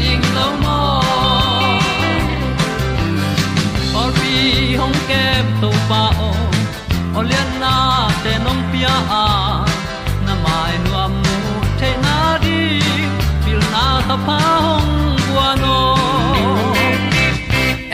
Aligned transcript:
ding 0.00 0.24
lo 0.36 0.46
mo 0.62 0.78
or 4.00 4.10
pi 4.18 4.34
hong 4.80 4.98
kem 5.10 5.46
to 5.62 5.70
pa 5.88 6.02
o 6.28 6.30
olian 7.18 7.50
na 7.62 7.74
te 8.22 8.32
nong 8.44 8.62
pia. 8.70 8.94
A 9.22 9.24
na 10.26 10.34
mai 10.44 10.74
nu 10.84 10.90
amu 11.04 11.36
te 11.80 11.90
na 12.04 12.16
di 12.44 12.58
pil 13.44 13.60
na 13.74 13.84
ta 14.08 14.16
pa 14.26 14.38
hong 14.66 14.92
bua 15.26 15.48
no 15.62 15.78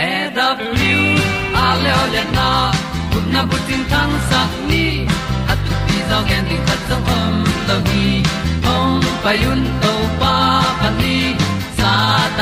e 0.09 0.13
da 0.37 0.49
blue 0.59 1.09
a 1.65 1.67
le 1.83 1.93
olian 2.05 2.29
na 2.39 2.49
kun 3.11 3.25
na 3.35 3.41
bu 3.49 3.57
tin 3.67 3.83
tan 3.93 4.11
sa 4.29 4.41
ni. 4.71 4.87
At 5.51 5.59
tu 5.67 5.75
pi 5.87 5.97
zo 6.11 6.19
gen 6.29 6.43
di 6.51 6.57
khat 6.67 6.81
zo 6.89 6.97
om 7.19 7.35
lo 7.69 7.77
gi 7.89 8.07
hong 8.67 8.97
pai 9.23 9.37
yun 9.45 9.63
to 9.83 9.96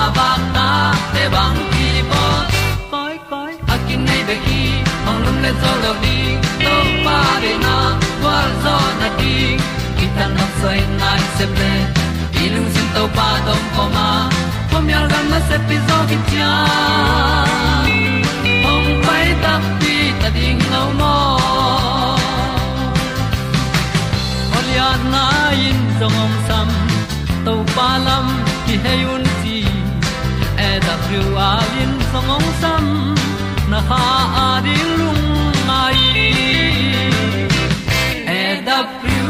kwa 0.00 0.10
ba 0.16 0.28
ta 0.54 0.68
te 1.12 1.24
bang 1.32 1.58
ki 1.72 1.88
bo 2.10 2.22
koi 2.92 3.16
koi 3.30 3.52
a 3.72 3.76
kin 3.86 4.00
nei 4.08 4.22
be 4.28 4.36
ki 4.44 4.60
ong 5.08 5.18
lum 5.24 5.36
le 5.44 5.50
zo 5.62 5.72
lo 5.82 5.92
di 6.04 6.18
to 6.64 6.76
pa 7.06 7.16
de 7.42 7.52
na 7.64 7.74
kwa 8.20 8.36
zo 8.62 8.76
na 9.00 9.08
di 9.18 9.34
ki 9.98 10.06
ta 10.16 10.26
na 10.36 10.46
sai 10.60 10.78
nai 11.00 11.20
se 11.36 11.46
ple 11.54 11.72
i 12.42 12.44
lung 12.54 12.68
sin 12.74 12.88
to 12.94 13.04
pa 13.16 13.28
tom 13.46 13.62
ko 13.74 13.84
ma. 13.96 14.08
Pom 14.70 14.88
yal 14.92 15.06
gam 15.12 15.26
na 15.32 15.40
se 15.48 15.56
pi 15.66 15.76
zo 15.88 15.98
ki 16.10 16.18
tia 16.28 16.52
ong 18.72 18.88
pai 19.06 19.26
ta 19.44 19.54
pi 19.80 19.94
ta 20.22 20.28
ding 20.38 20.62
lo 20.72 20.82
mo 21.00 21.16
Olia 24.56 24.88
na 25.12 25.24
in 25.68 25.78
zong 25.98 26.18
om 26.24 26.32
sam 26.48 26.68
to 27.44 27.54
pa 27.74 27.88
lam 28.06 28.26
ki 28.66 28.74
hay 28.86 29.00
un 29.12 29.22
ti 29.24 29.38
e 29.38 29.39
da 30.90 30.96
thru 31.06 31.22
a 31.48 31.50
lin 31.72 31.92
song 32.10 32.30
om 32.36 32.44
sam 32.60 32.84
na 33.70 33.80
ha 33.88 34.04
a 34.44 34.46
di 34.64 34.76
lung 34.98 35.26
mai 35.68 36.00
e 38.38 38.40
da 38.68 38.78
thru 39.00 39.28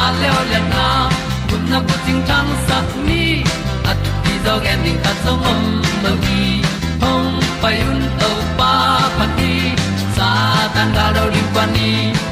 a 0.00 0.02
le 0.20 0.28
o 0.38 0.40
le 0.50 0.60
na 0.72 0.86
kun 1.48 1.62
na 1.72 1.78
ko 1.88 1.96
ting 2.06 2.22
tang 2.28 2.50
sat 2.66 2.88
ni 3.08 3.24
at 3.90 4.00
ti 4.22 4.34
dog 4.46 4.64
ending 4.72 5.00
ta 5.04 5.12
song 5.24 5.44
om 5.52 5.62
lo 6.04 6.12
gi 6.24 6.46
hong 7.02 7.30
pai 7.62 7.76
un 7.90 8.00
to 8.20 8.30
pa 8.58 8.72
pa 9.16 9.26
ti 9.36 9.52
sa 10.16 10.30
tan 10.74 10.88
ga 10.96 11.06
do 11.16 11.24
ri 11.34 11.44
pa 11.54 11.64
ni. 11.74 11.90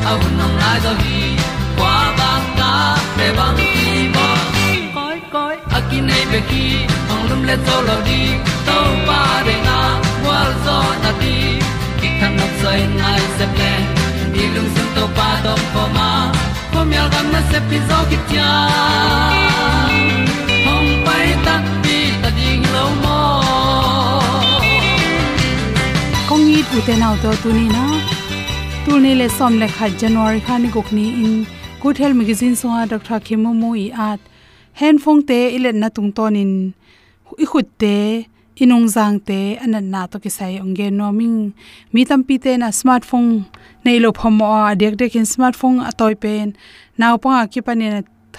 A 0.09 0.11
un 0.25 0.33
nong 0.39 0.57
lai 0.63 0.79
do 0.85 0.93
gi 1.03 1.21
kwa 1.79 1.97
ba 2.19 2.33
ta 2.59 2.73
pe 3.17 3.27
bang 3.39 3.59
ki 3.75 3.94
nei 6.09 6.25
pe 6.33 6.41
ki 6.51 6.65
ong 7.13 7.25
lum 7.31 7.43
le 7.49 7.57
to 7.67 7.77
lo 7.89 7.97
di 8.09 8.21
to 8.67 8.79
pa 9.09 9.21
de 9.47 9.55
na 9.67 9.79
wa 10.27 10.39
zo 10.65 10.79
na 11.05 11.11
di 11.21 11.37
ki 12.01 12.09
kan 12.21 12.33
nok 12.39 12.53
sai 12.63 12.81
nai 12.99 13.21
se 13.37 13.47
ple 13.55 13.73
ni 14.35 14.45
lung 14.55 14.71
sun 14.75 14.89
to 14.97 15.05
pa 15.19 15.29
do 15.45 15.55
po 15.75 15.85
ma. 15.97 16.11
Po 16.73 16.81
mi 16.91 16.97
al 17.03 17.09
gam 17.15 17.27
na 17.35 17.41
se 17.51 17.59
pi 17.69 17.79
zo 17.89 17.99
ki 18.11 18.19
tia 18.29 18.51
hong 20.67 20.91
pai 21.07 21.29
ta 21.47 21.57
pi 21.83 21.97
ta 22.23 22.31
ding 22.39 22.65
lo 22.75 22.85
mo 23.03 23.19
kong 26.29 26.45
ni 26.51 26.61
tu 26.71 26.79
te 26.87 26.95
nau 27.03 27.15
to 27.25 27.31
tu 27.43 27.53
ni 27.59 27.67
na 27.77 27.85
tu 28.85 28.93
ni 29.05 29.13
le 29.21 29.29
som 29.39 29.53
le 29.65 29.69
khat 29.77 29.93
january 30.05 30.41
kha 30.47 30.55
ni 30.63 30.69
gok 30.79 30.89
ni 31.01 31.07
in. 31.27 31.37
Good 31.83 31.99
health 32.03 32.17
magazine 32.23 32.55
so 32.61 32.69
dr 32.93 33.19
khimu 33.27 33.51
mo 33.63 33.71
i 33.87 33.89
at 34.11 34.21
hen 34.81 34.99
phong 35.03 35.21
te 35.29 35.39
ilet 35.57 35.77
na 35.83 35.89
tung 35.97 36.11
ton 36.17 36.35
in 36.43 36.53
i 37.43 37.47
khut 37.51 37.69
te 37.83 37.95
inung 38.63 38.87
jang 38.95 39.19
te 39.29 39.39
anan 39.65 39.91
na 39.93 40.07
to 40.07 40.19
ki 40.25 40.31
sai 40.37 40.53
onge 40.65 40.87
no. 40.99 41.11
Ming, 41.19 41.53
mi 41.93 42.05
tam 42.05 42.23
pi 42.29 42.39
te 42.45 42.57
na 42.57 42.69
smartphone 42.81 43.31
nei 43.85 43.99
lo 44.05 44.11
phom 44.19 44.41
a. 44.43 44.75
Dek 44.81 44.95
dek 45.01 45.15
in 45.21 45.27
smartphone 45.35 45.79
a 45.89 45.93
toy 46.01 46.15
pen. 46.15 46.55
Naw 46.99 47.15
pa 47.23 47.47
ki 47.53 47.61
pa 47.67 47.75
ne 47.75 47.89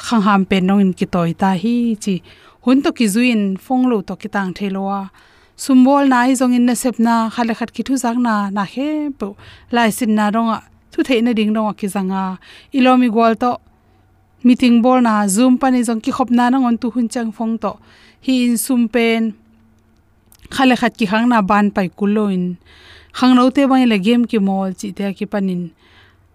khang 0.08 0.24
ham 0.28 0.42
pen 0.50 0.66
nong 0.68 0.82
in 0.86 0.94
ki 1.00 1.06
toy 1.16 1.32
ta. 1.42 1.50
Hi, 1.64 1.76
chi, 2.04 2.16
hun 2.64 2.82
to 2.84 2.92
ki 2.98 3.06
zuin 3.14 3.42
phong 3.66 3.84
lo 3.92 4.02
to 4.08 4.16
ki 4.22 4.30
tang 4.36 4.54
thelowa 4.58 5.00
sumbol 5.64 6.04
nai 6.14 6.32
zong 6.40 6.56
in 6.58 6.66
na 6.66 6.74
sep 6.74 7.00
na 7.00 7.30
khale 7.36 7.54
khat 7.60 7.72
ki 7.76 7.84
thu 7.88 7.96
jang 8.04 8.20
na 8.28 8.50
na 8.56 8.64
he 8.74 8.90
po. 9.20 9.36
Lai 9.72 9.90
sin 9.98 10.16
na 10.16 10.26
ronga, 10.36 10.58
thu 10.92 11.04
the 11.08 11.22
na 11.22 11.32
ding 11.34 11.54
ronga 11.56 11.74
ki 11.80 11.88
zanga 11.96 12.24
ilomi 12.78 13.10
gol 13.16 13.36
to 13.36 13.52
meeting 14.44 14.82
bol 14.82 15.00
na 15.02 15.28
zoom 15.28 15.58
pani 15.58 15.84
jong 15.84 16.02
ki 16.02 16.12
khop 16.12 16.30
na 16.32 16.50
na 16.50 16.58
ngon 16.60 16.78
tu 16.82 16.90
hun 16.90 17.08
chang 17.10 17.32
phong 17.32 17.58
to. 17.58 17.72
Hi 18.26 18.34
in 18.48 18.58
sum 18.58 18.88
pen. 18.88 19.34
Khale 20.50 20.76
khat 20.82 20.98
ki 20.98 21.06
khang 21.12 21.30
na 21.30 21.42
ban 21.42 21.72
pai 21.76 21.88
kuloin 21.98 22.56
khang 23.18 23.34
no 23.36 23.50
te 23.56 23.64
bai 23.72 23.84
le 23.92 23.98
game 24.06 24.24
ki 24.32 24.40
mol 24.48 24.70
chi 24.80 24.88
te 24.98 25.06
ki 25.18 25.26
panin 25.32 25.64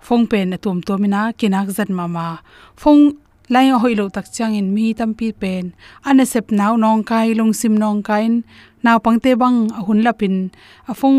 phong 0.07 0.25
pen 0.31 0.47
na 0.51 0.57
tum 0.65 0.79
to 0.87 0.95
mina 1.03 1.33
kinak 1.39 1.69
zat 1.77 1.91
mama. 1.99 2.27
Phong 2.83 3.03
lai 3.55 3.69
hoi 3.83 3.95
lo 4.01 4.09
tak 4.17 4.27
chang 4.37 4.55
in 4.61 4.69
mi 4.75 4.95
tam 4.99 5.11
pi 5.19 5.27
pen. 5.41 5.65
Ana 6.09 6.25
sep 6.33 6.47
naw 6.59 6.73
nong 6.83 7.03
kai, 7.11 7.29
long 7.39 7.53
sim 7.61 7.75
nong 7.83 8.01
kain 8.09 8.33
naw 8.85 8.99
pangte 9.05 9.31
bang 9.43 9.59
hun 9.87 10.01
lapin 10.07 10.37
a 10.91 10.93
phong 11.01 11.19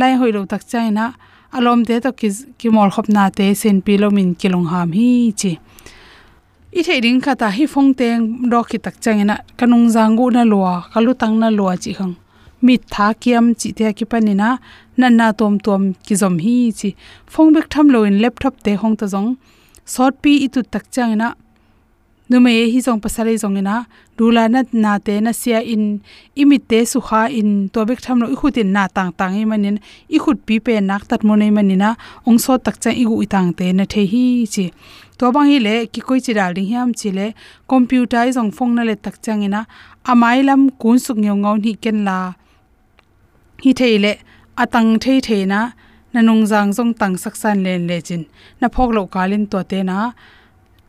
lai 0.00 0.12
hoi 0.20 0.30
lo 0.36 0.40
tak 0.52 0.62
chang 0.70 0.94
na 0.98 1.04
alom 1.52 1.84
te 1.88 1.98
to 2.04 2.10
ki 2.20 2.28
ki 2.58 2.68
mol 2.74 2.90
khop 2.94 3.08
na 3.08 3.28
te, 3.30 3.46
sen 3.54 3.82
pilomin 3.86 4.34
kilong 4.40 4.66
ham 4.72 4.92
hi 4.98 5.32
chi. 5.40 5.52
I 6.78 6.80
thei 6.86 7.00
ding 7.04 7.20
kha 7.24 7.34
ta 7.40 7.48
hi 7.56 7.66
phong 7.72 7.90
teng 8.00 8.50
ro 8.52 8.62
ki 8.70 8.78
tak 8.84 8.96
changena 9.04 9.34
kanung 9.58 9.86
zangu 9.94 10.26
na 10.36 10.42
lua, 10.52 10.74
kalu 10.92 11.12
tang 11.20 11.38
na 11.40 11.48
lua 11.58 11.74
chi 11.82 11.92
khang. 11.98 12.14
Mi 12.64 12.74
tha 12.92 13.06
kiam 13.22 13.46
chi 13.60 13.68
te 13.78 13.92
ki 13.98 14.04
panina 14.10 14.48
na 15.00 15.08
na 15.18 15.32
tom 15.32 15.58
tom 15.66 15.82
ki 16.06 16.14
zom 16.22 16.36
hi 16.44 16.56
chi. 16.78 16.90
Phong 17.32 17.52
bek 17.54 17.66
tham 17.72 17.86
lo 17.94 18.04
in 18.08 18.20
laptop 18.22 18.54
te 18.64 18.72
hong 18.82 18.96
ta 19.00 19.06
jong 19.12 19.30
short 19.92 20.14
pi 20.22 20.32
itu 20.46 20.60
tak 20.72 20.84
changena 20.94 21.28
nume 22.30 22.50
hi 22.72 22.80
jong 22.86 23.00
pasale 23.02 23.34
jong 23.42 23.58
ina. 23.58 23.76
Dula 24.16 24.48
na 24.48 24.62
na 24.72 24.98
te, 24.98 25.18
na 25.20 25.32
sia 25.32 25.60
in, 25.74 26.00
imit 26.36 26.68
te 26.70 26.84
su 26.84 27.00
kha 27.00 27.26
in 27.40 27.68
to 27.74 27.84
bek 27.88 28.00
tham 28.04 28.20
lo 28.22 28.26
i 28.34 28.36
khutin 28.40 28.70
na 28.76 28.86
tang 28.96 29.10
tang 29.18 29.34
i 29.34 29.44
manin. 29.44 29.80
I 30.08 30.18
khut 30.22 30.46
pi 30.46 30.60
pe 30.66 30.78
nak 30.80 31.08
tat 31.10 31.24
mo 31.26 31.34
nei 31.34 31.50
manina. 31.50 31.96
Ong 32.26 32.38
so 32.38 32.56
tak 32.56 32.78
cha 32.82 32.90
i 33.02 33.04
gu 33.08 33.16
itang 33.26 33.50
te, 33.58 33.72
na 33.72 33.84
the 33.92 34.06
hi 34.12 34.46
chi. 34.54 34.70
To 35.18 35.32
bang 35.34 35.50
hi 35.52 35.58
le, 35.66 35.74
ki 35.92 36.00
koi 36.06 36.20
chi 36.24 36.32
dal 36.38 36.54
ding 36.54 36.70
hiam 36.70 36.94
chi 36.94 37.10
le. 37.18 37.26
Computer 37.66 38.22
i 38.28 38.32
jong 38.36 38.52
phong 38.56 38.74
na 38.76 38.82
le 38.88 38.94
tak 38.94 39.16
chang 39.24 39.42
ina. 39.42 39.66
Amai 40.06 40.38
lam 40.48 40.70
kun 40.80 40.98
suk 41.04 41.16
ngeu 41.18 41.36
ngau 41.42 41.56
ni 41.64 41.74
ken 41.74 42.04
la. 42.08 42.18
Hi 43.64 43.72
thei 43.72 43.98
le, 44.04 44.12
atang 44.62 44.98
thei 45.02 45.18
thei 45.20 45.44
na. 45.52 45.60
Nanung 46.14 46.46
jang 46.50 46.70
jong 46.76 46.92
tang 47.00 47.14
saksan 47.22 47.64
len 47.64 47.86
le 47.88 48.00
chin. 48.00 48.22
Na 48.60 48.68
phok 48.68 48.90
lo 48.96 49.06
kalin 49.14 49.44
to 49.50 49.58
te 49.70 49.82
na 49.82 50.12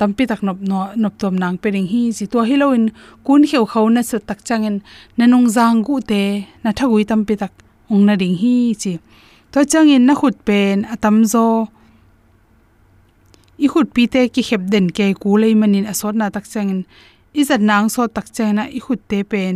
tampi 0.02 0.24
tak 0.26 0.42
nop 0.48 0.58
no, 0.70 0.78
nop 1.04 1.14
tom 1.22 1.36
nang 1.42 1.58
pering 1.62 1.88
hi. 1.94 2.02
Chi 2.18 2.26
to 2.32 2.40
hiloin 2.50 2.84
kun 3.26 3.42
kheu 3.50 3.66
khau 3.72 3.86
na 3.96 4.02
su 4.10 4.18
tak 4.30 4.40
changin 4.48 4.78
nanung 5.18 5.48
zang 5.56 5.78
gu 5.86 5.96
te 6.10 6.22
na 6.64 6.70
thagui 6.78 7.04
tampi 7.10 7.34
tak 7.42 7.54
ong 7.94 8.04
na 8.08 8.14
ding 8.22 8.36
hi 8.42 8.56
chi. 8.82 8.94
To 9.52 9.60
changin 9.72 10.04
na 10.08 10.14
khut 10.20 10.36
pen, 10.48 10.78
atam 10.94 11.18
zo. 11.34 11.46
I 13.66 13.68
khut 13.74 13.88
pi 13.96 14.04
te 14.14 14.22
ki 14.34 14.42
khep 14.50 14.62
den 14.72 14.88
ke 14.98 15.06
ku 15.22 15.30
lei 15.42 15.54
manin 15.62 15.86
asot 15.92 16.16
na 16.20 16.26
tak 16.36 16.46
changin 16.54 16.82
izat 17.40 17.62
nang 17.70 17.88
so 17.94 18.02
tak 18.16 18.28
chana 18.36 18.64
i 18.78 18.80
khut 18.86 19.02
te 19.10 19.20
pen. 19.32 19.56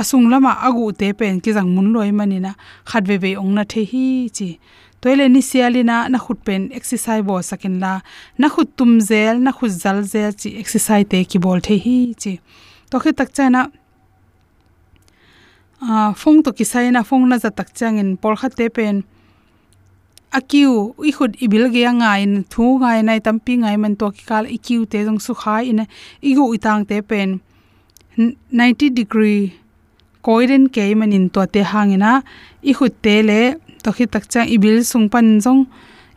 Asung 0.00 0.26
lama 0.32 0.52
agu 0.66 0.84
te 1.00 1.08
pen 1.18 1.34
ki 1.42 1.50
jang 1.56 1.70
mun 1.74 1.88
loi 1.94 2.10
manina 2.18 2.52
khatwe 2.90 3.16
be 3.22 3.30
ong 3.42 3.52
na 3.56 3.62
the 3.72 3.80
hi 3.90 4.06
chi 4.36 4.48
toile 5.00 5.28
ni 5.28 5.42
sialina 5.42 6.08
na 6.08 6.18
khut 6.18 6.40
pen 6.44 6.70
exercise 6.72 7.22
bo 7.22 7.40
sakin 7.50 7.80
la. 7.80 8.00
Na 8.38 8.48
khut 8.48 8.68
tum 8.76 9.00
zel 9.00 9.38
na 9.46 9.52
khut 9.52 9.72
zal 9.82 10.02
zel 10.12 10.32
chi 10.40 10.48
exercise 10.62 11.08
te 11.10 11.24
ki 11.24 11.38
bol 11.38 11.60
the 11.60 11.76
hi 11.84 11.96
chi. 12.22 12.32
To 12.90 13.00
khe 13.02 13.12
tak 13.12 13.32
chana 13.36 13.62
a 15.80 15.86
ah, 15.88 16.10
phong 16.20 16.42
to 16.44 16.52
ki 16.52 16.64
sai 16.72 16.90
na 16.90 17.02
phong 17.02 17.28
na 17.28 17.36
za 17.38 17.50
tak 17.50 17.68
changin 17.78 18.16
por 18.22 18.34
kha 18.40 18.48
te 18.58 18.68
pen. 18.68 18.96
Akiu 20.38 20.72
i 21.08 21.12
khut 21.16 21.32
ibil 21.44 21.64
ge 21.74 21.82
anga 21.92 22.10
in 22.24 22.34
thu 22.52 22.66
ngai 22.82 22.98
nai 23.08 23.20
tampi 23.26 23.54
ngai 23.62 23.76
man 23.82 23.94
to 24.00 24.10
ki 24.16 24.22
kal, 24.30 24.44
ikiu 24.56 24.84
te 24.92 24.98
jong 25.06 25.20
su 25.26 25.32
khai 25.42 25.62
in 25.70 25.80
igu 26.30 26.44
itang 26.56 26.84
te 26.90 27.00
pen. 27.10 27.40
90 28.16 28.90
degree 28.98 29.52
koiren 30.26 30.64
ke 30.74 30.84
manin 31.00 31.26
to 31.34 31.42
te 31.54 31.60
hangena 31.72 32.12
i 32.70 32.72
khut 32.78 32.94
te 33.04 33.14
le 33.28 33.40
to 33.84 33.90
khi 33.96 34.04
tak 34.12 34.24
chang 34.32 34.48
ibil 34.54 34.76
sung 34.90 35.06
pan 35.12 35.26
jong 35.44 35.62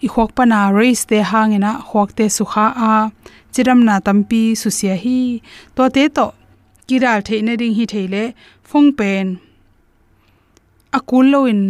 i 0.05 0.07
khok 0.13 0.29
pana 0.37 0.59
race 0.77 1.03
te 1.09 1.17
hangena 1.31 1.71
khok 1.89 2.09
te 2.17 2.25
sukha 2.37 2.65
a 2.91 2.93
chiram 3.53 3.79
na 3.87 3.95
tampi 4.05 4.41
susia 4.61 4.95
hi. 5.03 5.19
To 5.75 5.83
te 5.95 6.03
to, 6.17 6.25
kiral 6.87 7.19
theina 7.27 7.53
ring 7.61 7.75
hi 7.77 7.85
theile 7.93 8.23
phong 8.69 8.89
pen. 8.97 9.27
Akul 10.97 11.25
loin 11.33 11.61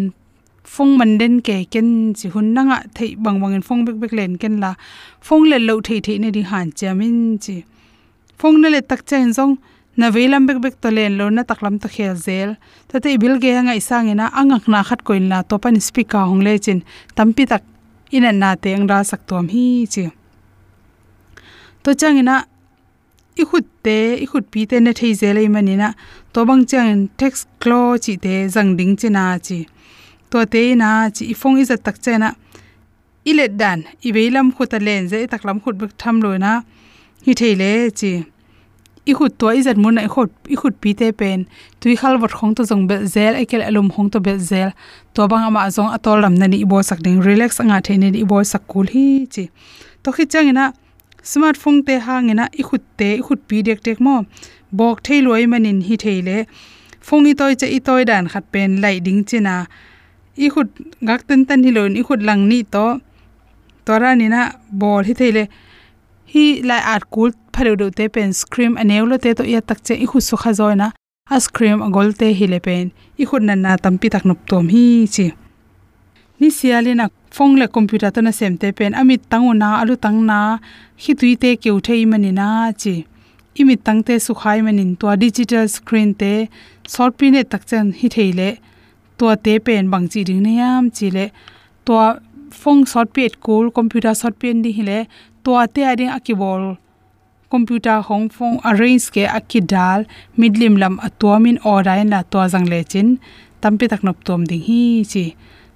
phong 0.73 0.93
man 0.99 1.11
den 1.19 1.35
ke 1.47 1.57
ken 1.73 1.89
chi 2.17 2.27
hun 2.33 2.47
nanga 2.55 2.77
thei 2.97 3.11
bang 3.23 3.37
bang 3.41 3.53
in 3.57 3.63
phong 3.67 3.81
bek 3.85 3.97
bek 4.01 4.13
len 4.17 4.31
ken 4.41 4.55
la. 4.63 4.71
Phong 5.27 5.43
le 5.51 5.57
lo 5.67 5.75
thei 5.87 5.99
thei 6.05 6.17
ne 6.23 6.29
ri 6.35 6.43
han 6.51 6.67
chamin 6.79 7.17
chi. 7.43 7.55
Phong 8.39 8.55
na 8.61 8.67
le 8.73 8.79
tak 8.89 9.01
chen 9.09 9.27
jong 9.37 9.55
na 9.97 10.09
veilam 10.09 10.47
bek 10.47 10.59
bek 10.63 10.75
tolen 10.81 11.17
lo 11.17 11.29
na 11.29 11.43
taklam 11.43 11.75
to 11.81 11.87
khel 11.87 12.15
zel. 12.15 12.55
Ta 12.87 12.99
te 12.99 13.17
bil 13.17 13.35
ge 13.41 13.51
hanga 13.57 13.73
isang 13.81 14.09
ina 14.13 14.25
angak 14.39 14.67
na 14.67 14.83
khat 14.83 15.03
koin 15.07 15.29
la 15.29 15.41
to 15.49 15.57
pan 15.63 15.79
speaker 15.79 16.23
hong 16.29 16.41
le 16.45 16.57
chin. 16.65 16.79
Tampi 17.15 17.43
tak 17.51 17.63
ina 18.11 18.31
na 18.31 18.55
te 18.55 18.73
ang 18.73 18.87
ra 18.91 19.03
sak 19.03 19.21
tom 19.29 19.47
hi 19.53 19.85
chi. 19.93 20.05
To 21.83 21.93
chang 21.99 22.17
ina 22.21 22.35
i 23.41 23.43
khut 23.49 23.65
te 23.85 23.97
i 24.23 24.25
khut 24.31 24.45
pi 24.53 24.65
te 24.69 24.79
na 24.79 24.91
thei 24.99 25.13
zel 25.21 25.37
anh 25.37 25.77
na, 25.77 25.89
to 26.33 26.45
bang 26.45 26.65
chang 26.65 27.07
text 27.19 27.47
klo 27.61 27.97
chi 28.03 28.13
te 28.25 28.33
jang 28.53 28.77
ding 28.77 28.95
china 29.01 29.37
chi. 29.45 29.59
To 30.31 30.45
te 30.53 30.75
na 30.75 31.09
chi 31.15 31.23
i 31.33 31.35
phong 31.41 31.57
izat 31.61 31.83
tak 31.85 31.97
chena 32.03 32.29
ilet 33.29 33.53
dan 33.61 33.79
i 34.07 34.09
veilam 34.15 34.47
khuta 34.55 34.77
len 34.87 35.07
je 35.11 35.17
taklam 35.31 35.57
khut 35.63 35.75
bek 35.81 35.91
tham 36.01 36.15
lo 36.23 36.31
na 36.37 36.51
hi 37.25 37.33
theile 37.39 37.71
chi 37.99 38.32
i 39.05 39.13
khut 39.17 39.33
to 39.39 39.47
izat 39.59 39.77
mun 39.83 39.97
ai 40.01 40.07
khot 40.13 40.29
i 40.53 40.55
khut 40.61 40.75
pi 40.81 40.93
te 40.99 41.11
pen. 41.19 41.45
Tui 41.81 41.95
khal 42.01 42.19
wat 42.21 42.33
khong 42.39 42.53
to 42.57 42.63
jong 42.69 42.83
bel 42.89 43.03
zel 43.15 43.33
ekel 43.43 43.63
alum 43.69 43.89
khong 43.95 44.09
to 44.13 44.19
bel 44.27 44.39
zel. 44.49 44.69
To 45.13 45.27
bang 45.31 45.43
ama 45.49 45.61
jong 45.75 45.91
atol 45.95 46.23
ram 46.23 46.35
nani 46.41 46.57
ni 46.57 46.67
bo 46.71 46.81
sak 46.89 46.99
ding. 47.05 47.19
Relax 47.27 47.59
anga 47.61 47.81
the 47.85 47.97
ni 47.97 48.07
i 48.23 48.25
bo 48.31 48.43
sak 48.51 48.63
kul 48.71 48.87
hi 48.93 49.05
chi. 49.33 49.43
To 50.03 50.11
khi 50.15 50.23
changina 50.31 50.65
smartphone 51.31 51.79
te 51.87 51.93
hangena 52.05 52.45
i 52.59 52.63
khut 52.67 52.83
te 52.97 53.09
i 53.19 53.21
khut 53.27 53.39
pi 53.47 53.57
dek 53.67 53.79
tek 53.85 53.99
mo. 54.05 54.15
Bok 54.71 55.03
thei 55.05 55.19
loi 55.25 55.45
manin 55.51 55.79
hi 55.87 55.95
theile 56.03 56.37
phong 57.07 57.25
i 57.31 57.33
toy 57.39 57.53
che 57.59 57.67
i 57.77 57.79
toy 57.87 58.01
dan 58.09 58.25
khat 58.31 58.45
pen 58.53 58.79
lai 58.83 58.99
ding 59.05 59.21
china. 59.29 59.55
I 60.45 60.47
khut 60.53 60.69
gak 61.07 61.21
tan 61.27 61.41
tan 61.47 61.59
hi 61.65 61.71
loin 61.77 61.93
i 61.99 62.03
khut 62.07 62.21
lang 62.27 62.41
ni 62.51 62.59
to. 62.73 62.85
Tora 63.85 64.15
ni 64.15 64.27
na 64.35 64.41
bol 64.81 65.03
hi 65.07 65.13
theile 65.19 65.43
hi 66.33 66.43
lai 66.69 66.81
at 66.93 67.03
kul 67.13 67.31
phalo 67.53 67.71
do 67.79 67.87
te 67.97 68.05
pen 68.13 68.31
scream 68.41 68.73
aneu 68.81 69.03
lo 69.09 69.17
te 69.23 69.31
to 69.37 69.43
ya 69.53 69.59
tak 69.69 69.79
che 69.87 69.95
i 70.03 70.05
khu 70.11 70.19
su 70.27 70.35
kha 70.41 70.51
zoina. 70.59 70.87
A 71.35 71.37
scream 71.45 71.79
a 71.85 71.89
gol 71.95 72.09
te 72.19 72.27
hi 72.39 72.45
le 72.53 72.59
pen. 72.67 72.85
I 73.21 73.23
khu 73.29 73.37
na 73.47 73.55
na 73.63 73.71
tampi 73.83 74.07
tak 74.13 74.23
nop 74.29 74.39
tom 74.49 74.65
hi 74.73 74.85
chi. 75.15 75.25
Ni 76.39 76.49
sialina 76.57 77.05
phong 77.35 77.53
le 77.61 77.67
computer 77.75 78.09
to 78.15 78.21
na 78.21 78.31
sem 78.39 78.53
te 78.61 78.71
pen. 78.77 78.91
Amit 79.01 79.21
tanguna 79.31 79.69
alu 79.81 79.95
tangna 80.05 80.39
hi 81.03 81.11
tui 81.19 81.33
te 81.43 81.49
keu 81.63 81.77
thei 81.87 82.01
mani 82.11 82.31
na 82.39 82.47
chi. 82.81 82.95
Imi 83.59 83.75
tangte 83.85 84.13
su 84.25 84.33
khai 84.41 84.59
manin. 84.65 84.91
To 84.99 85.15
digital 85.23 85.65
screen 85.75 86.09
te 86.21 86.33
short 86.93 87.13
pin 87.19 87.35
e 87.39 87.43
tak 87.51 87.63
chen 87.69 87.85
hi 87.99 88.07
theile 88.15 88.49
to 89.17 89.25
te 89.45 89.53
pen 89.65 89.83
bang 89.93 90.07
chi 90.11 90.21
ding 90.27 90.41
ne 90.45 90.53
yam 90.61 90.83
chi 90.97 91.07
le. 91.15 91.25
To 91.85 91.93
phong 92.61 92.81
short 92.91 93.09
pin 93.15 93.29
e 93.29 93.37
cool 93.45 93.65
computer 93.77 94.13
short 94.21 94.35
pin 94.41 94.55
di 94.63 94.71
hi 94.79 94.83
tua 95.43 95.67
te 95.73 95.81
ading 95.91 96.11
akibol 96.17 96.61
computer 97.53 97.97
hong 98.07 98.27
phong 98.35 98.55
arrange 98.69 99.07
ke 99.15 99.23
akidal 99.37 99.99
midlim 100.39 100.73
lam 100.81 100.93
atomin 101.07 101.57
orain 101.71 102.07
la 102.13 102.19
to 102.31 102.39
jang 102.53 102.67
le 102.71 102.79
chin 102.91 103.09
tampi 103.63 103.85
tak 103.91 104.01
nop 104.05 104.17
tom 104.27 104.41
ding 104.49 104.63
hi 104.67 104.81
chi. 105.11 105.25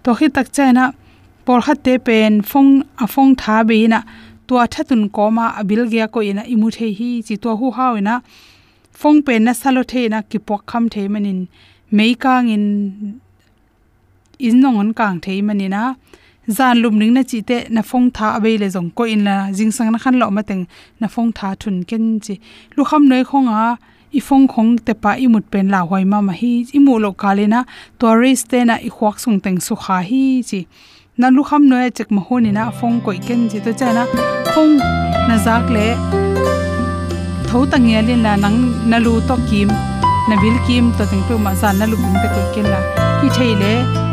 To 0.04 0.10
khi 0.18 0.28
tak 0.36 0.48
chaina 0.56 0.86
por 1.46 1.60
kha 1.66 1.74
te 1.86 1.94
pen 2.08 2.34
phong 2.50 2.72
a 3.04 3.06
phong 3.14 3.32
tha 3.42 3.56
be 3.70 3.78
na. 3.94 4.00
Tua 4.48 4.64
thatun 4.74 5.04
koma 5.16 5.46
abil 5.60 5.82
gya 5.92 6.06
ko 6.14 6.20
ina 6.30 6.44
imu 6.54 6.68
the 6.76 6.88
hi 7.00 7.10
chi. 7.28 7.36
To 7.44 7.50
hu 7.60 7.68
haw 7.78 7.94
ina 8.02 8.16
phong 9.00 9.18
pen 9.26 9.42
na 9.46 9.54
salo 9.62 9.82
the 9.92 10.02
na, 10.14 10.20
ki 10.30 10.38
pok 10.48 10.62
kham 10.70 10.84
the 10.94 11.02
manin. 11.14 11.40
Meikang 11.98 12.48
in 12.56 12.66
in 14.48 14.56
nongon 14.62 14.90
kang 15.00 15.18
the 15.24 15.34
manina 15.48 15.82
zan 16.50 16.78
lum 16.82 16.96
ning 17.00 17.14
na 17.14 17.22
chi 17.30 17.40
te 17.50 17.58
na 17.76 17.82
phong 17.90 18.08
tha 18.16 18.28
abe 18.38 18.52
le 18.62 18.68
jong 18.76 18.90
ko 18.98 19.04
in 19.04 19.22
la 19.28 19.36
jing 19.58 19.72
sang 19.76 19.92
na 19.92 20.00
khan 20.04 20.16
lo 20.22 20.30
ma 20.36 20.42
teng 20.50 20.64
na 21.02 21.08
phong 21.14 21.32
tha 21.38 21.48
thun 21.62 21.78
ken 21.90 22.06
chi. 22.26 22.36
Lu 22.76 22.84
kham 22.90 23.04
noi 23.10 23.24
khong 23.30 23.48
a, 23.64 23.66
i 24.18 24.20
phong 24.28 24.48
khong 24.54 24.72
te 24.86 24.94
pa 25.04 25.12
i 25.24 25.28
mut 25.34 25.46
pen 25.52 25.68
la 25.74 25.80
hoi 25.90 26.04
ma 26.12 26.22
ma 26.28 26.34
hi. 26.40 26.54
I 26.78 26.80
mu 26.86 26.94
lo 27.04 27.12
ka 27.22 27.32
le 27.38 27.46
na, 27.54 27.60
tourist 28.00 28.44
te 28.52 28.60
na 28.70 28.76
i 28.88 28.90
khwak 28.96 29.16
sung 29.24 29.40
teng 29.44 29.60
su 29.66 29.74
kha 29.84 29.98
hi 30.10 30.24
chi. 30.50 30.60
Na 31.20 31.28
lu 31.36 31.42
kham 31.50 31.64
noi 31.72 31.90
chek 31.98 32.10
ma 32.16 32.22
honi 32.28 32.52
na, 32.58 32.64
phong 32.80 32.98
koi 33.06 33.20
ken 33.28 33.42
chi. 33.52 33.60
To 33.66 33.72
cha 33.80 33.88
na, 33.98 34.04
phong 34.54 34.74
na 35.28 35.36
zak 35.46 35.66
le, 35.76 35.88
tho 37.48 37.60
tang 37.72 37.88
ya 37.92 38.00
lên 38.08 38.20
là 38.26 38.34
nang 38.44 38.58
na 38.90 38.98
lu 39.06 39.14
to 39.28 39.36
kim, 39.50 39.68
na 40.30 40.36
bil 40.42 40.58
kim 40.68 40.84
to 40.98 41.04
teng 41.12 41.24
pe 41.28 41.36
ma 41.46 41.52
zan 41.62 41.74
na 41.80 41.86
lu 41.92 41.96
bing 42.04 42.18
te 42.22 42.28
ko 42.36 42.42
ken 42.56 42.66
la. 42.74 42.80
Ki 43.20 43.28
thei 43.36 43.54
le 43.64 44.07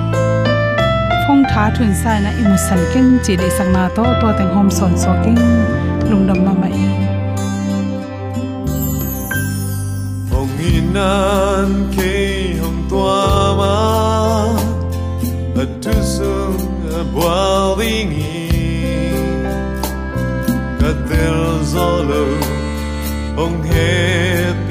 phong 1.29 1.43
tha 1.51 1.65
thun 1.77 1.93
sai 2.03 2.17
na 2.25 2.31
imu 2.41 2.57
san 2.67 2.81
ken 2.93 3.07
chi 3.25 3.35
de 3.41 3.49
sang 3.57 3.71
na 3.77 3.83
to 3.97 4.05
to 4.21 4.29
teng 4.39 4.51
hom 4.57 4.69
son 4.79 4.93
so 5.03 5.13
king 5.25 5.43
lungdam 6.11 6.39
ma 6.47 6.53
mai 6.63 6.75
phong 10.31 10.53
inan 10.73 11.71
ke 11.97 12.13
hom 12.63 12.77
tua 12.91 13.23
ma 13.61 13.75
a 15.63 15.65
tu 15.83 15.95
sung 16.15 16.61
a 17.01 17.03
boiling 17.15 18.15
ka 20.81 20.91
tel 21.09 21.41
zolo 21.73 22.25
hong 23.39 23.59
het 23.73 24.64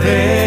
poder. 0.00 0.39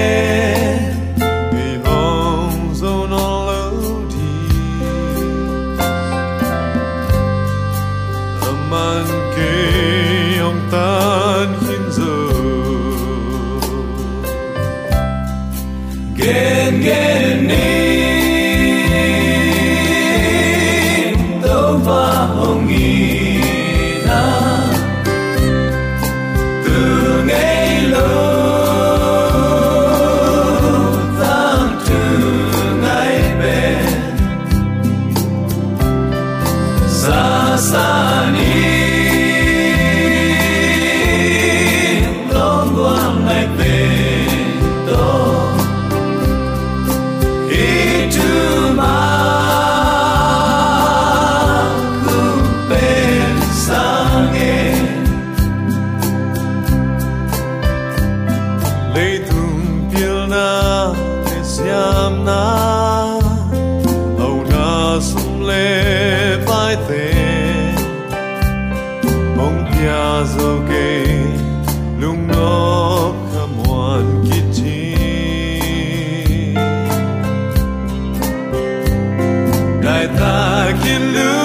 Ta 80.84 80.90
kiên 80.90 81.43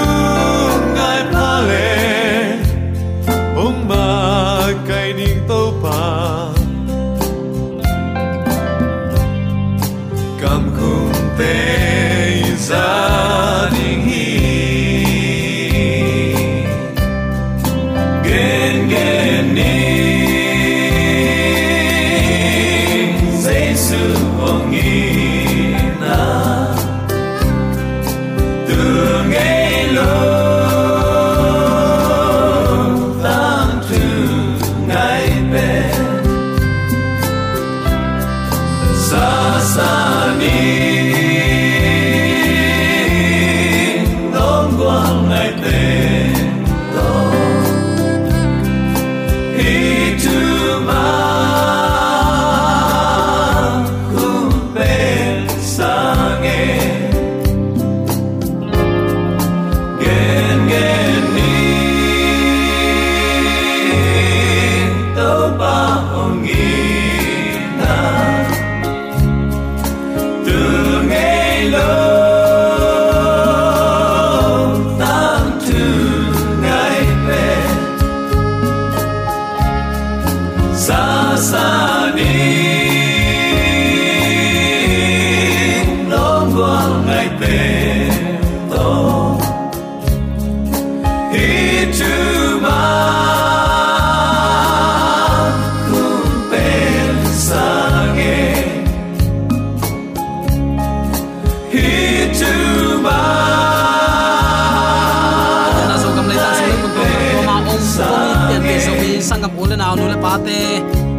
khi 49.59 50.15
tu 50.23 50.39
ma 50.87 51.28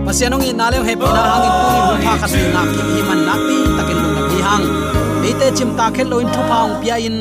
pasianong 0.09 0.41
in 0.41 0.57
na 0.57 0.73
hepi 0.73 1.05
na 1.05 1.21
hang 1.29 1.45
in 1.45 1.53
puni 1.61 1.79
ni 1.79 1.81
hu 1.85 1.95
pha 2.03 2.13
khat 2.21 2.33
na 2.53 2.61
ki 2.73 2.81
hi 2.89 3.01
man 3.07 3.19
na 3.27 3.33
pi 3.45 3.57
takin 3.77 3.97
lu 4.03 4.09
na 4.17 4.21
pi 4.29 4.37
hang 4.45 4.65
mi 5.21 5.31
chim 5.57 5.69
ta 5.79 5.85
khen 5.95 6.07
loin 6.13 6.27
thu 6.33 6.41
paung 6.51 6.73
pia 6.81 6.95
in 7.07 7.17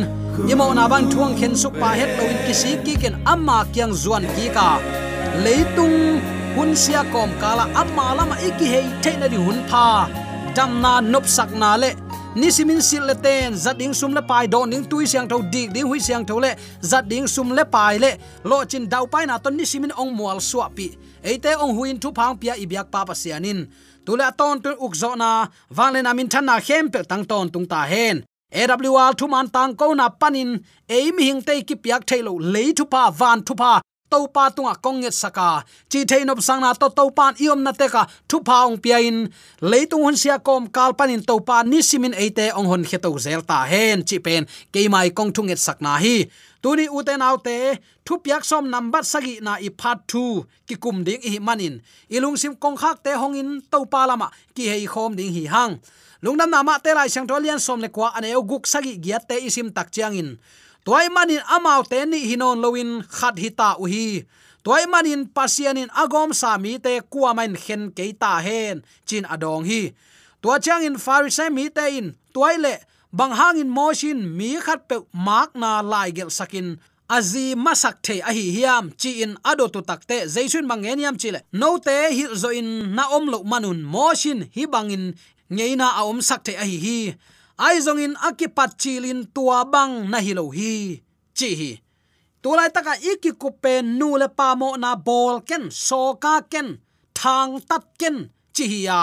imo 0.52 0.66
na 0.78 0.84
bang 0.92 1.08
thuang 1.12 1.34
khen 1.40 1.52
suk 1.62 1.74
pa 1.80 1.90
het 1.98 2.10
lo 2.18 2.24
in 2.32 2.38
kisi 2.46 2.70
ki 2.86 2.94
ken 3.02 3.14
amma 3.32 3.58
kyang 3.74 3.92
zuan 4.02 4.24
ki 4.34 4.46
ka 4.56 4.68
leitung 5.44 5.98
hun 6.54 6.70
sia 6.82 7.02
kom 7.12 7.30
kala 7.42 7.64
amma 7.82 8.06
lama 8.18 8.36
iki 8.48 8.66
hei 8.74 8.86
theina 9.02 9.28
di 9.32 9.38
hun 9.46 9.58
pha 9.70 9.84
dam 10.56 10.80
na 10.84 10.92
nop 11.12 11.26
sak 11.36 11.50
na 11.60 11.70
le 11.82 11.90
nisimin 12.34 12.80
sil 12.84 13.04
le 13.08 13.14
ten, 13.14 13.54
zat 13.54 13.78
ding 13.78 13.94
sum 13.94 14.12
le 14.14 14.22
pai, 14.22 14.46
don 14.48 14.70
ding 14.70 14.84
tui 14.84 15.06
siang 15.06 15.28
tho 15.28 15.42
dik 15.52 15.72
ding 15.72 15.86
hui 15.86 16.00
siang 16.00 16.24
tho 16.24 16.38
le, 16.40 16.54
zat 16.82 17.08
ding 17.08 17.26
sum 17.26 17.52
le 17.54 17.64
pai 17.64 17.98
le. 17.98 18.12
Lo 18.44 18.64
chin 18.64 18.88
dau 18.88 19.06
pai 19.06 19.26
na 19.26 19.38
ton 19.38 19.56
nisimin 19.56 19.92
ong 19.96 20.12
mual 20.14 20.40
suwa 20.40 20.68
pi. 20.74 20.90
Eite 21.22 21.56
ong 21.56 21.74
huin 21.76 21.98
thu 22.00 22.12
phang 22.12 22.36
pia 22.40 22.54
ibyak 22.56 22.90
pa 22.90 23.04
pa 23.04 23.14
sianin 23.14 23.66
tula 24.08 24.32
ton 24.32 24.60
tu 24.60 24.70
ukzo 24.80 25.16
na 25.16 25.48
wanglen 25.76 26.06
amin 26.06 26.28
than 26.28 26.44
na 26.44 26.60
khem 26.60 26.88
pe 26.90 27.02
tang 27.02 27.24
ton 27.24 27.48
tung 27.52 27.66
ta 27.66 27.82
hen. 27.84 28.24
AWR 28.54 29.12
thu 29.18 29.28
man 29.28 29.48
tang 29.48 29.74
ko 29.76 29.92
na 29.94 30.08
panin 30.08 30.50
aim 30.88 31.18
hing 31.18 31.42
te 31.42 31.60
ki 31.62 31.76
piak 31.76 32.02
thailo 32.08 32.32
le 32.38 32.72
thu 32.72 32.84
pa, 32.84 33.10
van 33.10 33.42
thu 33.42 33.54
pa 33.54 33.80
to 34.10 34.28
pa 34.34 34.50
tunga 34.50 34.74
konget 34.84 35.14
saka. 35.14 35.62
Chi 35.90 36.04
thein 36.08 36.30
op 36.32 36.40
sang 36.40 36.60
na 36.60 36.72
to 36.74 36.88
to 36.88 37.10
pan 37.10 37.34
iom 37.36 37.62
na 37.62 37.72
te 37.72 37.86
ka 37.88 38.02
thu 38.28 38.40
paung 38.40 38.76
piain. 38.80 39.28
Leitung 39.60 40.04
hun 40.04 40.16
sia 40.16 40.38
kom 40.38 40.68
kal 40.68 40.92
panin 40.98 41.22
to 41.22 41.40
pa 41.40 41.62
ni 41.62 41.82
simin 41.82 42.14
eite 42.16 42.50
ong 42.58 42.68
hon 42.70 42.84
kheto 42.88 43.10
zel 43.18 43.42
ta 43.42 43.64
hen. 43.64 44.04
Chi 44.08 44.18
pen 44.18 44.46
ke 44.72 44.88
mai 44.88 45.10
kong 45.10 45.32
thunget 45.32 45.60
sakna 45.60 45.96
hi. 46.02 46.28
Tuni 46.62 46.88
uten 46.90 47.22
autte 47.22 47.78
thu 48.04 48.18
piak 48.18 48.42
som 48.44 48.66
number 48.66 49.04
sagi 49.04 49.38
na 49.40 49.62
i 49.62 49.70
part 49.70 50.02
2 50.10 50.66
ki 50.66 50.74
kum 50.82 51.04
ding 51.06 51.22
hi 51.22 51.38
manin. 51.38 51.78
Ilung 52.10 52.36
sim 52.40 52.56
kong 52.56 52.76
khak 52.76 53.04
te 53.04 53.12
hong 53.14 53.36
in 53.38 53.50
to 53.70 53.84
pa 53.86 54.06
lama. 54.10 54.28
Ki 54.54 54.66
hei 54.66 54.86
khom 54.90 55.14
ding 55.14 55.30
hi 55.30 55.46
hang. 55.46 55.78
Lungnam 56.18 56.50
nama 56.50 56.82
te 56.82 56.90
lai 56.98 57.06
sang 57.06 57.30
tolian 57.30 57.62
som 57.62 57.78
le 57.78 57.88
kwa 57.94 58.10
ane 58.18 58.34
guk 58.34 58.66
sagi 58.66 58.98
giat 58.98 59.28
te 59.30 59.38
isim 59.38 59.70
tak 59.70 59.94
chiang 59.94 60.18
in 60.18 60.34
toy 60.88 61.06
manin 61.12 61.44
amau 61.52 61.84
te 61.84 62.00
ni 62.08 62.24
hinon 62.24 62.64
loin 62.64 62.90
khat 63.04 63.36
hita 63.36 63.76
u 63.76 63.84
hi 63.92 64.24
toy 64.64 64.88
manin 64.88 65.28
pasianin 65.36 65.92
agom 66.02 66.32
sami 66.40 66.80
te 66.84 66.92
kwa 67.12 67.36
main 67.36 67.52
khen 67.64 67.82
keita 67.96 68.20
ta 68.20 68.32
hen, 68.46 68.80
chin 69.08 69.24
adong 69.34 69.68
hi. 69.68 69.92
Tua 70.40 70.56
chang 70.64 70.84
in 70.88 70.96
farisai 71.04 71.52
mi 71.52 71.68
te 71.76 71.84
in 71.98 72.16
toy 72.32 72.56
le 72.64 72.74
bang 73.12 73.34
hangin 73.36 73.68
moshin 73.68 74.18
mi 74.38 74.56
khat 74.64 74.80
pe 74.88 74.96
mak 75.12 75.52
na 75.60 75.70
lai 75.92 76.08
gel 76.16 76.30
sakin. 76.38 76.80
Azi 77.16 77.46
masak 77.64 78.00
the 78.04 78.20
a 78.20 78.32
hi 78.36 78.44
hiam, 78.56 78.84
chi 79.00 79.10
in 79.24 79.36
ado 79.44 79.68
tu 79.68 79.80
takte 79.88 80.16
jaisun 80.34 80.64
mangeniam 80.70 81.16
chile 81.20 81.40
no 81.52 81.76
te 81.76 81.96
hi 82.16 82.24
zo 82.32 82.48
in 82.48 82.94
na 82.96 83.04
om 83.16 83.24
lo 83.32 83.38
manun 83.44 83.80
moshin 83.94 84.48
hi 84.56 84.64
bangin 84.64 85.04
ngeina 85.52 85.86
a 86.00 86.02
om 86.08 86.20
sak 86.28 86.44
the 86.44 86.52
a 86.56 86.64
hi 86.64 86.78
hi 86.86 86.98
aizong 87.58 88.00
in 88.00 88.14
akipat 88.22 88.78
chilin 88.78 89.26
tua 89.34 89.66
bang 89.66 90.06
na 90.10 90.18
hilohi 90.22 90.34
lo 90.38 90.46
hi. 90.54 91.02
Chi 91.34 91.50
hi. 91.60 91.70
Tulai 92.42 92.70
taka 92.70 92.94
iki 93.02 93.30
kupe 93.34 93.82
nu 93.82 94.16
le 94.20 94.28
pa 94.38 94.54
mo 94.54 94.78
na 94.78 94.94
bol 94.94 95.42
ken 95.48 95.70
so 95.70 96.14
ka 96.22 96.34
ken, 96.52 96.78
thang 97.18 97.58
tat 97.68 97.84
ken, 98.00 98.30
chi 98.54 98.64
hi 98.70 98.80
ya. 98.88 99.02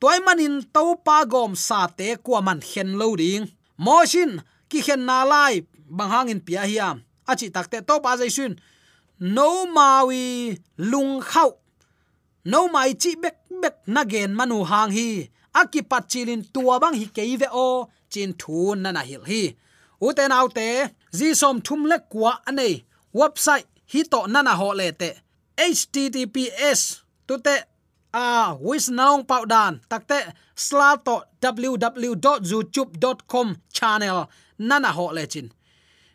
Toy 0.00 0.18
manin 0.24 0.64
to 0.74 0.96
pa 1.06 1.24
gom 1.32 1.52
sa 1.66 1.86
te 1.98 2.16
kwa 2.24 2.40
man 2.40 2.60
hen 2.70 2.96
lo 3.00 3.12
ding. 3.20 3.44
Moshin 3.84 4.40
ki 4.70 4.78
hen 4.86 5.04
na 5.08 5.24
lai, 5.32 5.54
bang 5.96 6.10
hangin 6.12 6.40
pia 6.40 6.64
hiam 6.64 7.04
achi 7.30 7.46
takte 7.54 7.78
to 7.88 7.94
pa 8.04 8.16
jaisun 8.18 8.52
no 9.20 9.66
mawi 9.66 10.58
lung 10.90 11.20
khau. 11.30 11.50
No 12.44 12.68
mai 12.74 12.94
chi 13.02 13.10
bek 13.22 13.36
bek 13.62 13.76
na 13.86 14.02
gen 14.04 14.32
manu 14.38 14.64
hang 14.70 14.90
hi 14.96 15.08
akipat 15.54 16.04
chilin 16.10 16.42
tua 16.54 16.80
bang 16.82 16.96
hi 17.00 17.06
keive 17.16 17.46
o, 17.52 17.88
chin 18.10 18.32
thu 18.40 18.74
na 18.74 18.90
na 18.92 19.02
hil 19.08 19.24
hi. 19.30 19.42
Uten 20.00 20.32
autte 20.32 20.90
zi 21.12 21.34
som 21.34 21.60
thum 21.60 21.86
le 21.90 21.98
kwa 22.12 22.32
anei. 22.48 22.84
Website 23.14 23.66
hi 23.92 24.02
to 24.12 24.26
na 24.26 24.42
na 24.42 24.54
ho 24.60 24.68
le 24.80 24.92
te. 24.92 25.10
Https 25.56 26.80
tu 27.26 27.38
te, 27.46 27.56
a 28.12 28.54
wis 28.60 28.88
naung 28.88 29.24
pau 29.30 29.44
dan. 29.46 29.80
Takte 29.90 30.32
slato 30.56 31.22
www.youtube.com 31.42 33.56
channel 33.72 34.28
nana 34.58 34.92
ho 34.92 35.12
le 35.12 35.26
chin. 35.26 35.52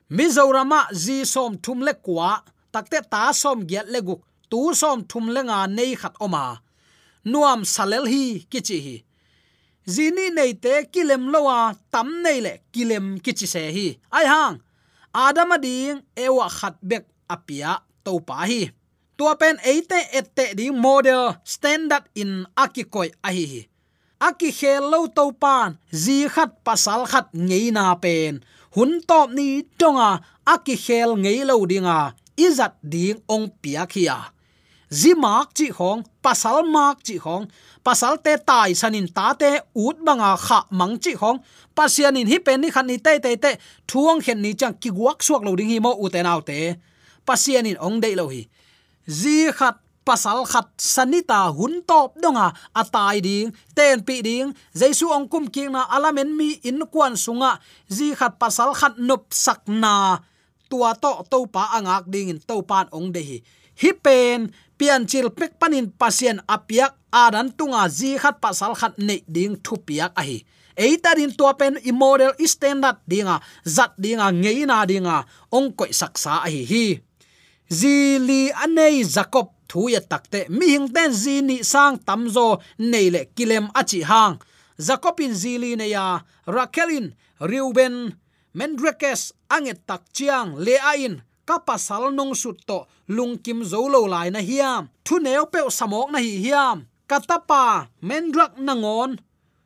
Mizorama 0.10 0.88
zi 0.94 1.26
som 1.26 1.58
thum 1.58 1.82
le 1.82 1.94
kwa 1.94 2.44
takte 2.74 3.02
ta 3.12 3.34
som 3.34 3.68
gyat 3.70 3.88
le 3.94 4.02
guk. 4.02 4.22
Tu 4.50 4.74
som 4.74 5.04
thum 5.10 5.30
le 5.36 5.42
nga 5.48 5.68
nei 5.68 5.96
khat 5.96 6.14
oma. 6.26 6.62
Nuam 7.26 7.66
salel 7.66 8.06
hi 8.14 8.46
kichi 8.52 8.80
hi 8.86 9.04
zini 9.88 10.30
nei 10.38 10.54
te 10.64 10.74
kilem 10.94 11.24
lowa 11.34 11.76
tam 11.92 12.10
nei 12.24 12.40
le 12.46 12.54
kilem 12.74 13.20
kichi 13.24 13.48
se 13.54 13.64
hi. 13.76 13.88
Ai 14.18 14.26
hang, 14.34 14.58
adam 15.14 15.52
ading 15.56 16.02
ewa 16.16 16.48
khat 16.58 16.76
bek 16.90 17.06
apia 17.30 17.72
to 18.04 18.20
pa 18.28 18.46
hi. 18.50 18.62
Tua 19.18 19.34
pen 19.40 19.58
eite 19.64 20.00
ette 20.20 20.46
di 20.58 20.72
model 20.72 21.24
standard 21.44 22.06
in 22.22 22.44
akikoi 22.64 23.10
ahi 23.24 23.46
hi 23.54 23.62
aki 24.20 24.50
khel 24.52 24.94
to 25.16 25.26
pan 25.42 25.78
zi 26.04 26.18
khat 26.34 26.52
pasal 26.66 27.02
khat 27.12 27.28
ngei 27.48 27.68
na 27.76 27.96
pen. 28.04 28.34
Hun 28.76 28.92
top 29.08 29.30
ni 29.38 29.64
tonga, 29.80 30.10
aki 30.54 30.76
khel 30.86 31.10
ngei 31.24 31.40
lo 31.50 31.56
dinga. 31.72 32.00
Izat 32.46 32.74
ding 32.92 33.20
ong 33.34 33.48
pia 33.62 33.84
khia. 33.94 34.18
Zi 35.00 35.12
mak 35.24 35.48
chi 35.58 35.68
khong 35.78 36.02
pasal 36.24 36.58
mak 36.76 36.98
chi 37.06 37.16
khong 37.24 37.46
pasal 37.86 38.18
te 38.26 38.34
tai, 38.42 38.74
sanin 38.74 39.06
ta 39.14 39.38
te 39.38 39.52
ut 39.78 40.02
banga 40.02 40.34
kha 40.46 40.66
mang 40.74 40.98
chi 40.98 41.14
pasian 41.78 42.18
in 42.18 42.28
hi 42.32 42.40
pen 42.40 42.62
ni 42.62 42.70
khan 42.74 42.88
ni 42.88 42.98
te 42.98 43.20
te 43.20 43.36
te, 43.44 43.52
thuang 43.90 44.20
khen 44.26 44.42
ni 44.42 44.56
chang 44.60 44.74
ki 44.82 44.90
guak 44.98 45.20
suak 45.22 45.44
lo 45.46 45.56
ding 45.60 45.70
hi 45.70 45.80
mo 45.86 45.92
u 46.04 46.10
te 46.10 46.24
nau 46.24 46.42
te. 46.42 46.60
Pasianin 47.28 47.78
ong 47.86 48.00
dei 48.04 48.16
lo 48.16 48.26
hi. 48.32 48.48
Zi 49.20 49.52
khat, 49.58 49.78
pasal 50.08 50.46
khat, 50.50 50.70
sanita 50.78 51.42
hun 51.58 51.82
top 51.90 52.18
donga, 52.22 52.54
atai 52.82 53.22
ding, 53.28 53.50
ten 53.78 54.02
pi 54.08 54.22
ding 54.26 54.54
jaisu 54.74 55.12
ong 55.14 55.28
kum 55.30 55.46
king 55.54 55.74
na 55.76 55.86
alamen 55.96 56.32
mi 56.38 56.50
in 56.70 56.80
kwan 56.94 57.14
sunga. 57.14 57.60
Zi 57.90 58.14
khat, 58.18 58.40
pasal 58.42 58.74
khat 58.80 58.98
nop 58.98 59.30
sakna 59.30 60.24
tua 60.70 60.96
to 60.98 61.12
to 61.30 61.46
pa 61.46 61.78
angak 61.78 62.10
ding 62.10 62.30
in, 62.34 62.40
to 62.40 62.62
pan 62.66 62.88
ong 62.96 63.12
de 63.14 63.22
hi. 63.22 63.38
Hi 63.76 63.92
pen 63.92 64.56
pian 64.78 65.08
chil 65.10 65.30
pek 65.32 65.60
panin 65.60 65.88
pasien 66.00 66.38
apiak 66.48 66.94
adan 67.12 67.48
tunga 67.58 67.88
ji 67.90 68.18
khat 68.22 68.38
pasal 68.44 68.74
khat 68.80 68.94
nei 68.98 69.24
ding 69.28 69.56
thu 69.64 69.76
piak 69.88 70.12
a 70.22 70.24
hi 70.28 70.38
eitarin 70.76 71.32
tua 71.38 71.54
pen 71.56 71.80
i 71.84 71.92
model 71.92 72.32
standard 72.46 73.00
dinga, 73.08 73.40
zat 73.64 73.96
dinga, 73.98 74.32
ngeina 74.32 74.86
dinga 74.86 75.24
ong 75.52 75.72
koi 75.76 75.92
saksa 75.92 76.44
a 76.44 76.50
hi. 76.52 76.64
Hi 76.72 76.86
zili 77.70 78.52
anei 78.52 79.04
jacob 79.04 79.50
thuya 79.68 80.02
takte, 80.02 80.46
mi 80.50 80.76
hing 80.76 80.88
ten 80.94 81.12
zi 81.12 81.42
ni 81.42 81.64
sang 81.64 81.98
tamzo 81.98 82.62
neile 82.78 83.32
kilem 83.36 83.72
achi 83.74 84.02
hang. 84.04 84.38
Zakopin 84.78 85.34
zili 85.34 85.76
ne 85.76 85.88
ya 85.90 86.20
rakelin 86.46 87.16
reuben 87.40 88.14
mendrekes 88.54 89.34
anget 89.50 89.80
tak 89.88 90.04
chiang 90.14 90.60
le 90.60 90.76
ain 91.46 91.60
kapasal 91.60 92.14
nong 92.14 92.36
sut 92.36 92.66
to 92.66 92.86
lungkim 93.08 93.64
zolo 93.64 94.08
lai 94.08 94.30
na 94.30 94.40
hiam. 94.40 94.90
Thu 95.04 95.20
neo 95.20 95.46
pe 95.46 95.60
samok 95.70 96.12
na 96.12 96.20
hi 96.20 96.42
hiam. 96.44 96.86
Katapa 97.08 97.88
mendrak 98.02 98.58
nangon 98.58 99.18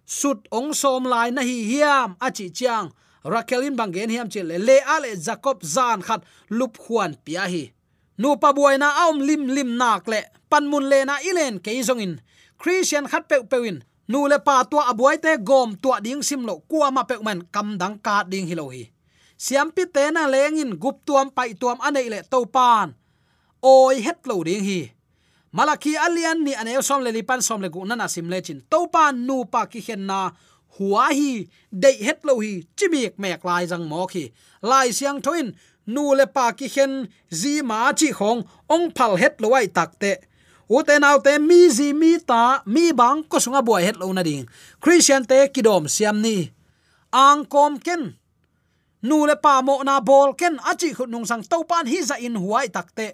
sut 0.05 0.47
ong 0.51 0.73
som 0.73 1.03
lai 1.05 1.31
na 1.31 1.41
hi 1.41 1.63
hiam. 1.63 2.15
Achi 2.19 2.51
chiang 2.51 2.91
rakelin 3.23 3.75
bangen 3.75 4.09
hiam 4.09 4.29
chile 4.29 4.57
le 4.57 4.79
ale 4.85 5.15
jacob 5.15 5.63
zan 5.63 6.01
khat 6.01 6.23
lup 6.49 6.77
khuan 6.77 7.15
pia 7.25 7.47
hi. 7.47 7.71
Nu 8.17 8.35
pa 8.35 8.51
buai 8.51 8.77
na 8.77 9.07
aom 9.07 9.21
lim 9.21 9.47
lim 9.47 9.77
nak 9.77 10.07
le, 10.07 10.23
pan 10.49 10.67
mun 10.67 10.89
le 10.89 11.05
na 11.05 11.15
ilen 11.23 11.59
ke 11.59 11.71
zong 11.83 12.01
in. 12.01 12.19
Christian 12.57 13.07
khat 13.07 13.29
pe 13.29 13.39
pewin 13.47 13.79
nu 14.07 14.27
le 14.27 14.39
pa 14.39 14.63
tua 14.67 14.91
abuai 14.91 15.17
te 15.23 15.37
gom 15.39 15.79
tua 15.79 16.01
ding 16.03 16.21
sim 16.23 16.43
lo 16.43 16.59
kwa 16.67 16.91
ma 16.91 17.03
pe 17.03 17.15
man 17.23 17.47
kam 17.51 17.77
dang 17.79 17.95
ka 18.03 18.23
ding 18.27 18.47
hi 18.47 18.55
lo 18.55 18.67
hi 18.67 18.91
siam 19.39 19.71
pi 19.75 19.83
te 19.95 20.03
na 20.11 20.27
lengin 20.33 20.75
gup 20.83 20.97
tuam 21.07 21.27
pai 21.37 21.51
tuam 21.59 21.79
anei 21.87 22.07
le 22.13 22.19
to 22.31 22.39
pan 22.55 22.87
oi 23.63 23.95
het 24.05 24.19
lo 24.29 24.43
ding 24.47 24.63
hi. 24.63 24.81
Malaki 25.55 25.97
alian 26.05 26.43
ni 26.45 26.53
ane 26.61 26.81
som 26.81 27.01
le 27.03 27.11
lipan 27.11 27.41
som 27.47 27.61
le 27.63 27.69
gu 27.73 27.81
na 27.87 27.95
na 27.95 28.07
sim 28.13 28.27
le 28.31 28.39
chin 28.45 28.61
to 28.71 28.79
pan 28.93 29.13
nu 29.27 29.45
pa 29.53 29.65
ki 29.71 29.79
hen 29.87 30.05
na. 30.11 30.21
Hua 30.79 31.09
hi, 31.17 31.49
dei 31.71 31.97
het 32.07 32.19
lo 32.27 32.39
hi 32.39 32.63
chimik 32.77 33.17
mek 33.17 33.43
lai 33.43 33.65
jang 33.67 33.85
mo 33.89 34.05
khi 34.07 34.29
lai 34.61 34.91
siang 34.91 35.19
thoin, 35.21 35.47
nu 35.87 36.13
le 36.15 36.25
pa 36.35 36.51
ki 36.51 36.67
hen, 36.75 36.93
zi 37.39 37.61
ma 37.61 37.91
chi 37.99 38.11
khong, 38.13 38.43
ong 38.69 38.91
phal 38.95 39.17
het 39.17 39.41
lowai 39.41 39.67
takte 39.67 40.11
ute 40.69 40.95
naw 41.01 41.17
te, 41.25 41.39
mi 41.39 41.69
zi, 41.69 41.93
mi 41.93 42.19
ta, 42.21 42.61
mi 42.65 42.93
bang, 42.93 43.23
ko 43.25 43.41
sunga 43.41 43.61
buai 43.65 43.83
het 43.87 43.97
lo 43.97 44.13
na 44.13 44.23
ding. 44.23 44.45
Christian 44.79 45.25
te 45.25 45.49
kidom 45.49 45.89
siam 45.89 46.21
ni. 46.21 46.51
Ang 47.09 47.49
kom 47.49 47.79
ken 47.81 48.18
nu 49.01 49.25
le 49.25 49.35
pa 49.35 49.61
mo 49.61 49.83
na 49.83 49.99
bol 49.99 50.33
ken 50.35 50.59
achi 50.71 50.93
khut 50.93 51.09
nung 51.09 51.25
sang 51.25 51.43
to 51.43 51.63
pan 51.63 51.87
hi 51.87 51.99
za 52.03 52.15
in 52.15 52.35
huai 52.35 52.67
takte 52.67 53.07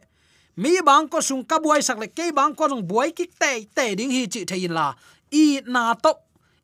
mi 0.55 0.79
bang 0.79 1.07
ko 1.11 1.19
sung 1.19 1.43
ka 1.43 1.59
buai 1.59 1.83
sak 1.83 1.99
le 1.99 2.07
ke 2.07 2.31
bang 2.31 2.55
ko 2.55 2.71
rong 2.71 2.87
buai 2.87 3.11
kik 3.11 3.35
te 3.35 3.67
te 3.75 3.95
ding 3.95 4.11
hi 4.11 4.23
chi 4.27 4.47
thein 4.47 4.71
la. 4.71 4.95
I 5.31 5.59
na 5.67 5.93
to, 5.99 6.15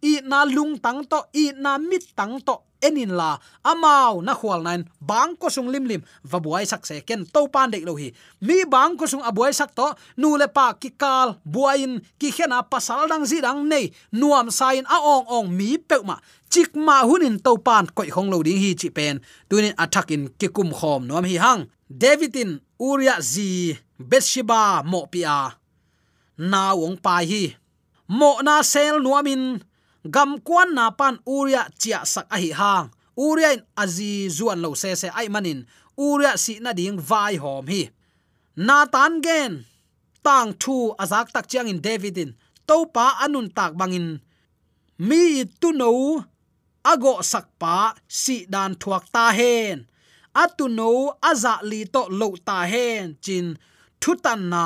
i 0.02 0.24
na 0.24 0.48
lung 0.48 0.80
tang 0.80 1.04
to, 1.04 1.20
i 1.36 1.52
na 1.52 1.78
mit 1.78 2.16
tang 2.16 2.40
to 2.40 2.56
enin 2.82 3.14
la, 3.16 3.38
amao 3.64 4.22
na 4.26 4.34
khwal 4.36 4.62
nan, 4.66 4.86
bang 5.00 5.38
ko 5.40 5.48
sung 5.50 5.70
lim 5.70 5.86
lim, 5.86 6.02
va 6.24 6.38
buai 6.44 6.66
sak 6.66 6.86
se 6.86 7.02
ken 7.08 7.26
to 7.34 7.48
pan 7.54 7.72
de 7.72 7.80
lo 7.86 7.96
hi. 7.96 8.10
Mi 8.42 8.66
bang 8.66 8.98
ko 8.98 9.06
sung 9.06 9.24
abuai 9.24 9.54
sak 9.54 9.72
to, 9.78 9.88
nu 10.18 10.38
le 10.38 10.48
pa 10.48 10.74
ki 10.74 10.90
kal 11.02 11.38
buain 11.46 12.02
ki 12.20 12.30
khena 12.36 12.66
pasal 12.66 13.08
dang 13.08 13.26
zi 13.26 13.42
dang 13.42 13.70
nei, 13.70 13.94
nuam 14.12 14.50
sain 14.50 14.86
a 14.90 14.98
ong 15.00 15.26
ong 15.30 15.48
mi 15.58 15.78
pe 15.78 16.02
ma. 16.04 16.18
Chik 16.52 16.76
ma 16.76 17.08
hunin 17.08 17.40
to 17.40 17.56
pan 17.64 17.88
koi 17.96 18.12
khong 18.12 18.28
lo 18.28 18.44
ding 18.44 18.60
hi 18.60 18.76
chi 18.76 18.90
pen. 18.92 19.24
Tunin 19.48 19.78
attack 19.80 20.12
in 20.12 20.28
ki 20.40 20.48
kum 20.52 20.76
khom 20.76 21.08
nom 21.08 21.24
hi 21.24 21.38
hang. 21.40 21.64
Davidin 21.88 22.60
uria 22.76 23.16
zi 23.24 23.80
bethsheba 24.10 24.84
mo 24.84 25.08
pia. 25.08 25.56
Na 26.38 26.76
wong 26.76 26.98
pai 27.00 27.24
hi. 27.32 27.44
Mo 28.12 28.44
na 28.44 28.60
sel 28.68 29.00
nuamin 29.00 29.64
gam 30.06 30.40
kwan 30.42 30.74
na 30.74 30.92
pan 30.92 31.20
uria 31.28 31.70
chia 31.78 32.06
sak 32.06 32.28
a 32.30 32.38
hi 32.38 32.52
hang. 32.60 32.90
Uria 33.18 33.54
in 33.54 33.64
azi 33.78 34.30
zuan 34.30 34.62
lo 34.64 34.74
se 34.74 34.96
se 34.96 35.08
ai 35.20 35.28
manin. 35.30 35.66
Uria 35.98 36.38
si 36.38 36.60
na 36.60 36.72
ding 36.74 37.00
vai 37.00 37.36
hom 37.36 37.68
hi. 37.68 37.90
Na 38.56 38.86
tan 38.86 39.22
gen, 39.26 39.66
tang 40.24 40.54
thu 40.62 40.94
azak 41.02 41.28
tak 41.34 41.46
chiang 41.50 41.70
in 41.72 41.80
david 41.82 42.18
in. 42.18 42.32
To 42.68 42.86
pa 42.86 43.06
anun 43.24 43.48
tak 43.58 43.74
bangin 43.80 44.08
mi 45.08 45.46
tu 45.62 45.70
no 45.72 45.92
ago 46.92 47.22
sak 47.22 47.46
pa, 47.62 47.94
si 48.08 48.46
dan 48.54 48.76
thuak 48.82 49.06
ta 49.14 49.26
hen. 49.38 49.88
Atu 50.34 50.66
no 50.70 50.90
aza 51.30 51.54
li 51.70 51.86
to 51.94 52.02
lo 52.20 52.28
ta 52.48 52.58
hen. 52.72 53.18
Chin, 53.24 53.58
thu 54.02 54.12
tan 54.24 54.50
na, 54.50 54.64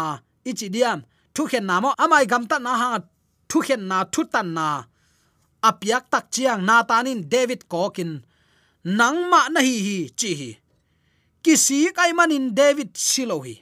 ichi 0.49 0.67
diam. 0.69 0.99
Thu 1.33 1.41
khen 1.51 1.65
na 1.69 1.75
mo, 1.83 1.89
amai 2.03 2.25
gam 2.31 2.43
ta 2.51 2.57
na 2.65 2.71
ha, 2.81 2.91
thu 3.49 3.57
khen 3.65 3.81
na, 3.89 3.97
thu 4.13 4.21
tan 4.33 4.47
na 4.57 4.67
apiak 5.69 6.05
tak 6.13 6.29
chiang 6.29 6.61
na 6.61 6.85
tanin 6.85 7.25
david 7.25 7.65
kokin 7.65 8.21
nangma 8.85 9.49
na 9.49 9.59
hi 9.65 9.75
hi, 9.85 9.97
chi 10.13 10.31
hi. 10.39 10.51
Kisi 11.41 11.89
kai 11.97 12.13
manin 12.13 12.53
david 12.53 12.93
silo 12.93 13.41
hi. 13.45 13.55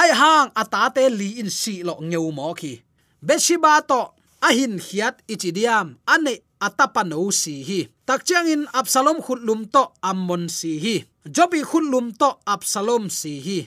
Ai 0.00 0.10
hang 0.20 0.48
atate 0.60 1.04
li 1.12 1.40
in 1.40 1.50
si 1.60 1.74
lo 1.84 1.94
ngeu 2.00 2.28
mo 2.32 2.52
khi. 2.56 2.80
Beshiba 3.20 3.84
to 3.84 4.00
ahin 4.40 4.80
hiat 4.80 5.20
ichidiam 5.32 6.00
ane 6.08 6.34
atapano 6.66 7.28
si 7.32 7.60
hi. 7.68 7.80
Tak 8.08 8.26
chiang 8.26 8.48
in 8.48 8.62
absalom 8.74 9.22
khutlum 9.24 9.70
to, 9.70 9.92
ammon 10.02 10.48
si 10.48 10.80
hi. 10.82 10.96
Jobi 11.24 11.60
khutlum 11.62 12.16
to, 12.20 12.40
absalom 12.44 13.06
si 13.06 13.40
hi. 13.46 13.60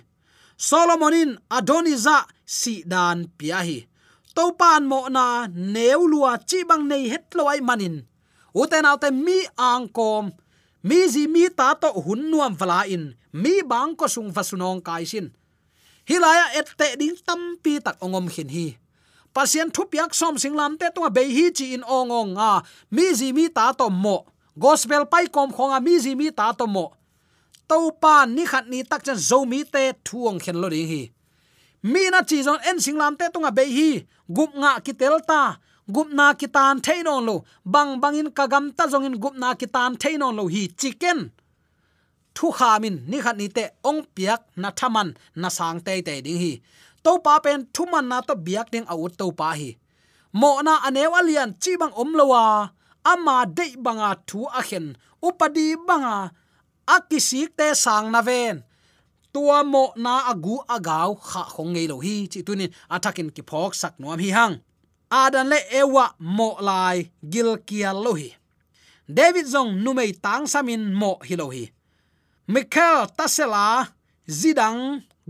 Solomonin 0.58 1.38
adoniza 1.50 2.28
si 2.46 2.84
dan 2.86 3.32
piahi 3.38 3.80
hi 3.80 3.93
to 4.34 4.54
pan 4.58 4.86
mo 4.90 5.08
na 5.10 5.46
neu 5.50 6.10
lua 6.10 6.38
chi 6.42 6.66
bang 6.66 6.84
nei 6.90 7.10
het 7.10 7.34
loi 7.38 7.62
manin. 7.62 8.06
Uten 8.54 8.86
autte 8.86 9.10
mi 9.10 9.46
ang 9.58 9.90
kom. 9.90 10.34
Mi 10.84 11.08
zi 11.08 11.26
mi 11.26 11.50
ta 11.50 11.74
to 11.74 11.90
hun 12.06 12.30
nuam 12.30 12.54
vala 12.58 12.86
in. 12.86 13.16
Mi 13.32 13.64
bang 13.66 13.96
ko 13.96 14.06
sung 14.06 14.30
vasunong 14.30 14.82
kai 14.84 15.06
sin. 15.06 15.34
Hilaya 16.06 16.60
ette 16.60 17.00
ding 17.00 17.18
tam 17.26 17.58
pi 17.64 17.80
tak 17.80 17.98
ongom 18.04 18.28
khin 18.30 18.50
hi. 18.50 18.68
Pasien 19.34 19.72
thup 19.74 19.90
yak 19.96 20.14
som 20.14 20.38
singlam 20.38 20.78
te 20.78 20.92
tonga 20.94 21.10
be 21.10 21.24
hi 21.26 21.50
chi 21.50 21.74
in 21.74 21.82
ongong 21.82 22.38
a. 22.38 22.62
Mi 22.92 23.14
zi 23.14 23.34
mi 23.34 23.50
ta 23.50 23.74
to 23.74 23.90
mo. 23.90 24.26
Gospel 24.54 25.10
pai 25.10 25.26
kom 25.34 25.50
khonga 25.50 25.80
mi 25.82 25.98
zi 25.98 26.14
mi 26.14 26.30
ta 26.30 26.54
to 26.54 26.68
mo. 26.68 26.94
To 27.70 27.90
pan 27.96 28.36
ni 28.36 28.46
khat 28.46 28.68
ni 28.70 28.84
tak 28.84 29.02
chen 29.06 29.18
zo 29.18 29.46
mi 29.46 29.64
te 29.64 29.94
thuong 30.06 30.38
khen 30.38 30.62
lo 30.62 30.70
ding 30.70 30.86
hi 30.86 31.04
mi 31.92 32.02
na 32.14 32.20
chi 32.30 32.38
zon 32.48 32.60
en 32.70 32.78
singlam 32.84 33.14
te 33.20 33.26
tunga 33.34 33.52
be 33.58 33.64
hi. 33.78 33.90
Gup 34.36 34.52
nga 34.62 34.72
ki 34.86 34.94
telta 35.00 35.42
gupna 35.96 36.26
kitan 36.40 36.76
theinon 36.86 37.22
lo. 37.28 37.36
Bang 37.74 37.92
bangin 38.02 38.30
kagam 38.38 38.66
ta 38.78 38.84
zongin 38.92 39.16
gupna 39.24 39.50
kitan 39.60 39.92
theinon 40.02 40.34
lo 40.40 40.44
hi 40.54 40.64
chicken 40.80 41.20
thu 42.36 42.48
khamin 42.58 42.96
ni 43.10 43.18
khat 43.24 43.36
ni 43.38 43.48
te 43.58 43.64
ong 43.90 44.02
piak 44.16 44.42
na 44.62 44.70
thaman 44.80 45.10
na 45.42 45.50
sang 45.58 45.80
te 45.86 45.94
te 46.08 46.14
ding 46.26 46.40
hi. 46.44 46.54
To 47.04 47.12
pa 47.26 47.34
pen 47.44 47.60
thu 47.74 47.84
man 47.92 48.06
na 48.12 48.18
to 48.28 48.34
biak 48.46 48.68
ding 48.74 48.88
au 48.94 49.08
to 49.20 49.26
pa 49.40 49.50
hi. 49.60 49.70
Mo 50.40 50.50
na 50.66 50.74
anew 50.88 51.12
alian 51.20 51.52
chi 51.62 51.72
bang 51.82 51.94
om 52.02 52.12
lowa 52.20 52.44
ama 53.12 53.36
de 53.58 53.66
banga 53.86 54.10
thu 54.28 54.40
a 54.60 54.62
khen. 54.70 54.86
Upadi 55.28 55.66
banga. 55.88 56.18
Akisik 56.96 57.50
te 57.58 57.68
sang 57.84 58.08
na 58.14 58.22
ven 58.28 58.56
tua 59.34 59.64
mo 59.64 59.84
na 59.98 60.14
agu 60.32 60.56
agaw 60.76 61.10
kha 61.30 61.44
khong 61.54 61.72
ngei 61.74 61.88
lo 61.92 61.98
hi. 62.06 62.16
Chi 62.32 62.40
tunin 62.48 62.72
atakin 62.96 63.30
ki 63.36 63.42
phok 63.50 63.72
sak 63.82 63.94
nuam 64.02 64.20
hi 64.24 64.30
hang. 64.38 64.56
Adan 65.22 65.50
le 65.52 65.60
ewa 65.80 66.06
mo 66.38 66.50
lai 66.68 66.98
gil 67.32 67.50
kia 67.68 67.92
lo 68.06 68.14
hi. 68.22 68.30
David 69.18 69.46
zong 69.54 69.72
numei 69.84 70.12
tang 70.26 70.46
samin 70.54 70.84
mo 71.02 71.12
hi 71.28 71.36
lo 71.42 71.48
hi. 71.56 71.66
Michael 72.54 73.08
tasela, 73.18 73.88
zidang 74.40 74.80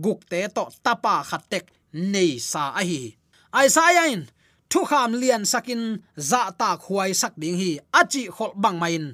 gukte 0.03 0.39
to 0.55 0.63
tapa 0.85 1.15
khatek 1.29 1.65
nei 2.11 2.31
sa 2.51 2.63
a 2.79 2.81
hi. 2.89 3.01
Isaiah 3.65 4.09
in 4.13 4.23
thu 4.69 4.79
kham 4.89 5.11
lian 5.21 5.43
sakin 5.45 6.01
za 6.17 6.41
ta 6.59 6.69
khuai 6.83 7.11
sak 7.21 7.33
ding 7.41 7.57
hi. 7.61 7.71
Achi 7.99 8.23
khol 8.35 8.51
bang 8.63 8.77
main 8.81 9.05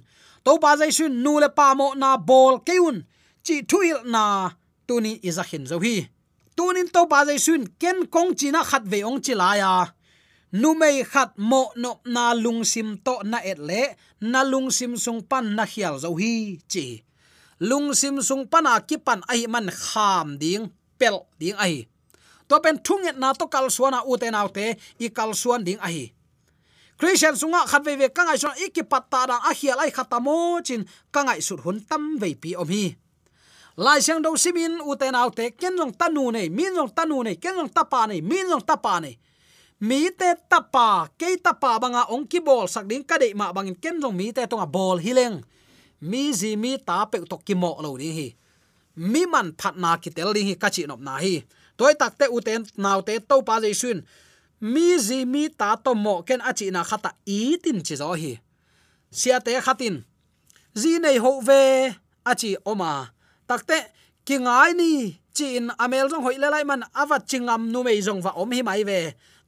to 0.45 0.51
ba 0.63 0.71
jai 0.79 0.91
sun 0.97 1.13
nu 1.23 1.39
le 1.43 1.49
pa 1.57 1.67
mo 1.79 1.87
na 2.01 2.09
bol 2.29 2.55
keun 2.67 2.97
chi 3.45 3.55
thuil 3.69 3.99
na 4.13 4.23
tuni 4.89 5.21
izakhin 5.21 5.69
zo 5.69 5.77
hi. 5.77 6.09
Tunin 6.57 6.89
to 6.89 7.05
ba 7.05 7.21
jai 7.29 7.37
sun, 7.37 7.69
ken 7.81 8.09
kong 8.09 8.33
china 8.39 8.65
khat 8.69 8.83
ve 8.91 9.05
ong 9.05 9.21
chilaya 9.21 9.93
nu 10.51 10.73
mei 10.73 11.05
khat 11.05 11.37
mo 11.37 11.69
no 11.77 12.01
na 12.05 12.33
lung 12.33 12.65
sim 12.65 12.97
to 13.05 13.21
na 13.23 13.37
et 13.45 13.59
le, 13.61 13.93
na 14.21 14.41
lung 14.41 14.73
sim 14.73 14.97
sung 14.97 15.21
pan 15.21 15.45
na 15.55 15.63
hial 15.65 16.01
zo 16.01 16.17
hi, 16.17 16.57
chi. 16.71 17.05
Lung 17.59 17.93
sim 17.93 18.17
sung 18.21 18.49
pan 18.49 18.65
a 18.65 18.81
ki 18.81 18.97
pan 18.97 19.21
ai 19.29 19.45
man 19.45 19.69
kham 19.69 20.41
ding, 20.41 20.73
pel 20.97 21.29
ding 21.39 21.57
ai. 21.65 21.85
To 22.49 22.57
pen 22.63 22.81
thunget 22.81 23.17
na 23.21 23.33
to 23.37 23.45
kal 23.45 23.69
suana 23.69 24.01
u 24.09 24.17
te 24.17 24.27
naw 24.33 24.47
te, 24.49 24.73
i 24.97 25.07
kal 25.13 25.37
suan 25.37 25.61
ding 25.63 25.77
ai. 25.85 26.09
Christian 26.99 27.35
sunga 27.37 27.63
khat 27.69 27.85
ve 27.85 27.95
ve 27.95 28.07
kangai 28.09 28.37
so 28.41 28.49
iki 28.65 28.83
patta 28.83 29.21
da 29.29 29.35
a 29.49 29.53
hial 29.53 29.79
ai 29.79 29.91
khatamo 29.91 30.59
chin 30.65 30.83
kangai 31.13 31.39
sur 31.45 31.61
hun 31.63 31.79
tam 31.89 32.17
ve 32.19 32.33
pi 32.33 32.55
om 32.57 32.67
hi 32.67 32.97
lai 33.79 33.99
siang 34.03 34.21
do 34.23 34.35
simin 34.43 34.83
u 34.83 34.91
te 34.99 35.07
naw 35.15 35.29
te 35.37 35.45
ken 35.55 35.73
jong 35.79 35.93
tanu 35.99 36.31
nei 36.35 36.47
min 36.57 36.75
jong 36.77 36.91
tanu 36.97 37.23
nei 37.23 37.37
ken 37.43 37.55
jong 37.59 37.71
tapa 37.77 38.01
nei 38.09 38.21
min 38.21 38.47
jong 38.51 38.65
tapa 38.69 38.99
nei 39.03 39.15
mi 39.87 40.11
te 40.19 40.35
tapa 40.51 41.07
ke 41.19 41.39
tapa 41.39 41.79
banga 41.79 42.03
ong 42.11 42.27
ki 42.27 42.39
bol, 42.43 42.67
sak 42.67 42.85
ding 42.91 43.07
ka 43.07 43.15
dei 43.15 43.31
ma 43.39 43.55
bangin 43.55 43.79
ken 43.83 43.95
long 44.03 44.15
mi 44.19 44.27
te 44.35 44.43
tonga 44.51 44.67
bol 44.67 44.99
hileng 44.99 45.39
mi 46.01 46.33
zi 46.33 46.55
mi 46.55 46.77
ta 46.77 47.05
pe 47.05 47.19
to 47.23 47.37
ki 47.37 47.55
mo 47.55 47.75
lo 47.83 47.97
ding 47.97 48.15
hi. 48.15 48.27
Mi 48.95 49.25
man 49.25 49.55
phat 49.59 49.75
na 49.75 49.95
ki 49.97 50.09
tel 50.11 50.33
ding 50.33 50.47
hi, 50.47 50.55
ka 50.55 50.69
chi 50.69 50.83
nop 50.87 50.99
na 50.99 51.19
hi. 51.23 51.43
Toy 51.77 51.93
tak 51.95 52.17
te 52.19 52.25
u 52.27 52.39
ten 52.41 52.63
naw 52.75 52.99
te 53.07 53.19
to 53.19 53.35
pa 53.47 53.59
jai 53.63 53.73
sun. 53.73 54.03
Mi 54.59 54.99
zi 54.99 55.25
mi 55.25 55.47
ta 55.59 55.75
to 55.75 55.95
mo 55.95 56.23
ken 56.27 56.41
achi 56.41 56.71
na 56.71 56.83
khata 56.83 57.11
i 57.25 57.55
tin 57.63 57.79
chi 57.85 57.95
zo 57.95 58.11
hi. 58.21 58.33
Sia 59.11 59.39
te 59.39 59.51
khatin 59.65 60.03
zi 60.75 60.99
nei 60.99 61.17
ho 61.23 61.31
ve 61.47 61.61
achi 62.31 62.55
oma 62.71 62.91
takte 63.49 63.79
ki 64.27 64.35
ngai 64.45 64.71
ni 64.77 65.17
chin 65.33 65.65
amel 65.83 66.05
jong 66.11 66.23
hoi 66.25 66.37
lai 66.37 66.63
man 66.69 66.85
awa 67.01 67.17
chingam 67.29 67.61
nu 67.73 67.79
mei 67.87 67.99
jong 68.05 68.21
wa 68.25 68.31
om 68.41 68.51
hi 68.53 68.61
mai 68.61 68.83
ve. 68.89 68.99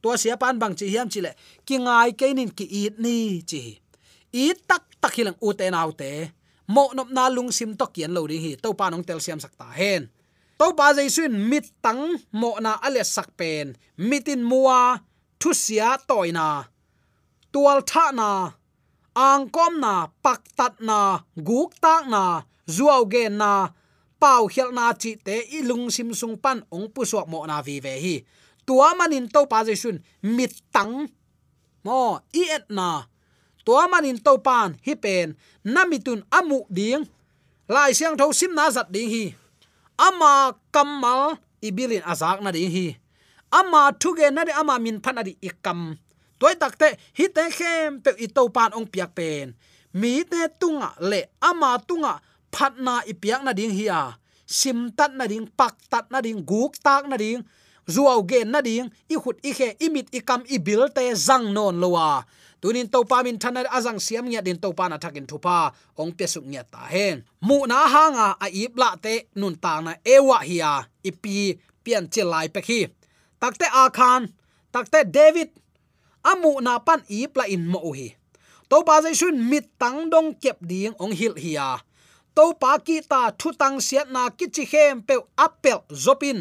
To 0.02 0.08
sia 0.22 0.34
pan 0.42 0.58
bang 0.58 0.74
chi 0.78 0.86
hiam 0.92 1.08
chile 1.12 1.30
ki 1.66 1.76
ngai 1.86 2.10
ke 2.18 2.26
nin 2.34 2.50
ki 2.58 2.66
it 2.82 2.94
ni 3.04 3.16
chi. 3.50 3.62
I 4.42 4.44
tak 4.68 4.82
tak 5.02 5.12
hilang 5.14 5.38
u 5.46 5.48
te 5.58 5.66
nau 5.70 5.90
te. 6.00 6.10
Mo 6.74 6.84
nop 6.96 7.08
na 7.16 7.24
lung 7.36 7.50
sim 7.56 7.70
to 7.80 7.86
kian 7.94 8.12
lo 8.16 8.26
ri 8.30 8.38
hi, 8.44 8.52
to 8.62 8.68
pa 8.78 8.90
nong 8.90 9.04
tel 9.08 9.20
siam 9.24 9.38
sakta 9.44 9.66
hen. 9.78 10.02
To 10.58 10.66
ba 10.78 10.86
jai 10.96 11.08
suin 11.14 11.34
mit 11.50 11.66
tang, 11.84 12.02
mo 12.40 12.50
na 12.64 12.72
ale 12.86 13.02
sak 13.04 13.28
pen. 13.38 13.66
Mitin 14.08 14.42
muwa 14.50 14.80
thu 15.40 15.50
sia 15.64 15.90
toina 16.08 16.48
tual 17.52 17.80
tha 17.90 18.06
na. 18.18 18.30
Ang 19.12 19.52
kom 19.52 19.76
na, 19.84 20.08
pak 20.24 20.40
tat 20.56 20.80
na, 20.80 21.20
guk 21.36 21.76
tak 21.84 22.08
na 22.08 22.24
zuaw 22.64 23.04
gen 23.12 23.36
na 23.36 23.68
pau 24.22 24.46
hial 24.46 24.70
na 24.70 24.94
chi 24.94 25.18
te 25.26 25.36
i 25.56 25.58
lung 25.66 25.90
sim 25.90 26.14
sung 26.14 26.38
pan 26.38 26.62
ong 26.70 26.86
pu 26.94 27.02
suak 27.10 27.26
mo 27.26 27.42
na 27.50 27.58
vi 27.66 27.82
ve 27.82 27.94
hi. 28.04 28.16
Tua 28.66 28.94
manin 28.94 29.26
to 29.26 29.40
pa 29.50 29.66
jai 29.66 29.74
sun, 29.82 29.98
mit 30.22 30.54
tang 30.74 31.10
mo 31.82 32.22
i 32.30 32.42
et 32.56 32.70
na. 32.70 32.88
Tua 33.66 33.90
manin 33.90 34.18
to 34.22 34.38
pan 34.46 34.78
hi 34.86 34.94
pen 34.94 35.34
namitun 35.66 36.22
amu 36.38 36.62
ding. 36.70 37.02
Lai 37.66 37.90
siang 37.98 38.14
tho 38.14 38.30
sim 38.30 38.54
na 38.54 38.70
zat 38.70 38.88
ding 38.94 39.10
hi. 39.10 39.24
Ama 39.98 40.54
kamal 40.74 41.42
ibilin 41.58 42.06
azak 42.06 42.38
na 42.38 42.54
ding 42.54 42.70
hi. 42.70 42.86
Ama 43.50 43.90
thuge 44.00 44.30
na 44.30 44.46
de 44.46 44.52
ama 44.54 44.78
min 44.78 45.02
phan 45.02 45.18
adi 45.18 45.34
ikam 45.42 45.98
toy 46.38 46.54
takte 46.62 46.88
hi 47.18 47.26
te 47.34 47.42
khem 47.58 47.98
pe 48.04 48.10
i 48.24 48.26
to 48.30 48.42
pan 48.54 48.70
ong 48.78 48.86
piak 48.86 49.10
pen. 49.18 49.46
Mi 50.00 50.24
te 50.30 50.40
tunga 50.60 50.94
le, 51.10 51.20
ama 51.42 51.76
tunga 51.88 52.22
phat 52.52 52.76
na 52.78 53.00
ipiak 53.08 53.42
na 53.42 53.52
ding 53.56 53.72
hi 53.72 53.86
a. 53.88 54.02
Sim 54.46 54.92
tat 54.92 55.16
na 55.16 55.24
ding 55.24 55.48
pak 55.48 55.74
tat 55.88 56.06
na 56.12 56.20
ding, 56.20 56.44
guk 56.44 56.76
tak 56.84 57.08
na 57.08 57.16
ding, 57.16 57.40
zuaw 57.88 58.20
gen 58.28 58.52
na 58.52 58.60
ding 58.60 58.86
i 59.08 59.16
khut 59.16 59.40
i 59.42 59.50
khe 59.56 59.68
imit 59.80 60.12
i 60.12 60.20
ibil 60.56 60.86
te 60.94 61.02
zang 61.16 61.50
non 61.56 61.80
lowa 61.82 62.22
tunin 62.62 62.86
to 62.86 63.02
pa 63.02 63.26
min 63.26 63.42
thana 63.42 63.66
azang 63.66 63.98
siam 63.98 64.30
nya 64.30 64.38
din 64.38 64.54
to 64.54 64.70
pa 64.70 64.86
na 64.86 64.96
thakin 65.02 65.26
thupa. 65.26 65.74
Ong 65.98 66.14
pe 66.14 66.30
suk 66.30 66.46
nya 66.46 66.62
ta 66.62 66.86
hen. 66.86 67.26
Mu 67.42 67.66
na 67.66 67.90
hanga 67.90 68.28
a 68.38 68.46
ibla 68.46 68.94
te 69.02 69.26
nun 69.34 69.58
ta 69.58 69.82
na 69.82 69.98
ewa 70.06 70.38
hiya 70.46 70.86
ipi, 71.02 71.58
pian 71.82 72.06
chilai 72.06 72.46
pe 72.54 72.60
khi 72.62 72.80
takte 73.42 73.66
a 73.66 73.90
khan 73.90 74.30
takte 74.70 75.02
david. 75.02 75.50
Amu 76.22 76.62
na 76.62 76.78
pan 76.78 77.02
ipla 77.10 77.50
in 77.50 77.66
mo 77.66 77.90
hi. 77.98 78.14
To 78.70 78.86
pa 78.86 79.02
jai 79.02 79.18
sun 79.18 79.42
mit 79.50 79.66
tang 79.74 80.06
dong 80.06 80.38
kep 80.38 80.62
ding 80.62 80.94
ong 81.02 81.10
hil 81.10 81.34
hiya 81.34 81.82
to 82.36 82.44
pa 82.62 82.72
ki 82.86 82.96
ta 83.10 83.22
thu 83.40 83.48
tang 83.60 83.76
siat 83.86 84.08
na 84.14 84.22
ki 84.38 84.46
chi 84.54 84.64
khem 84.72 84.96
pe 85.08 85.14
apel 85.46 85.80
zopin 86.04 86.38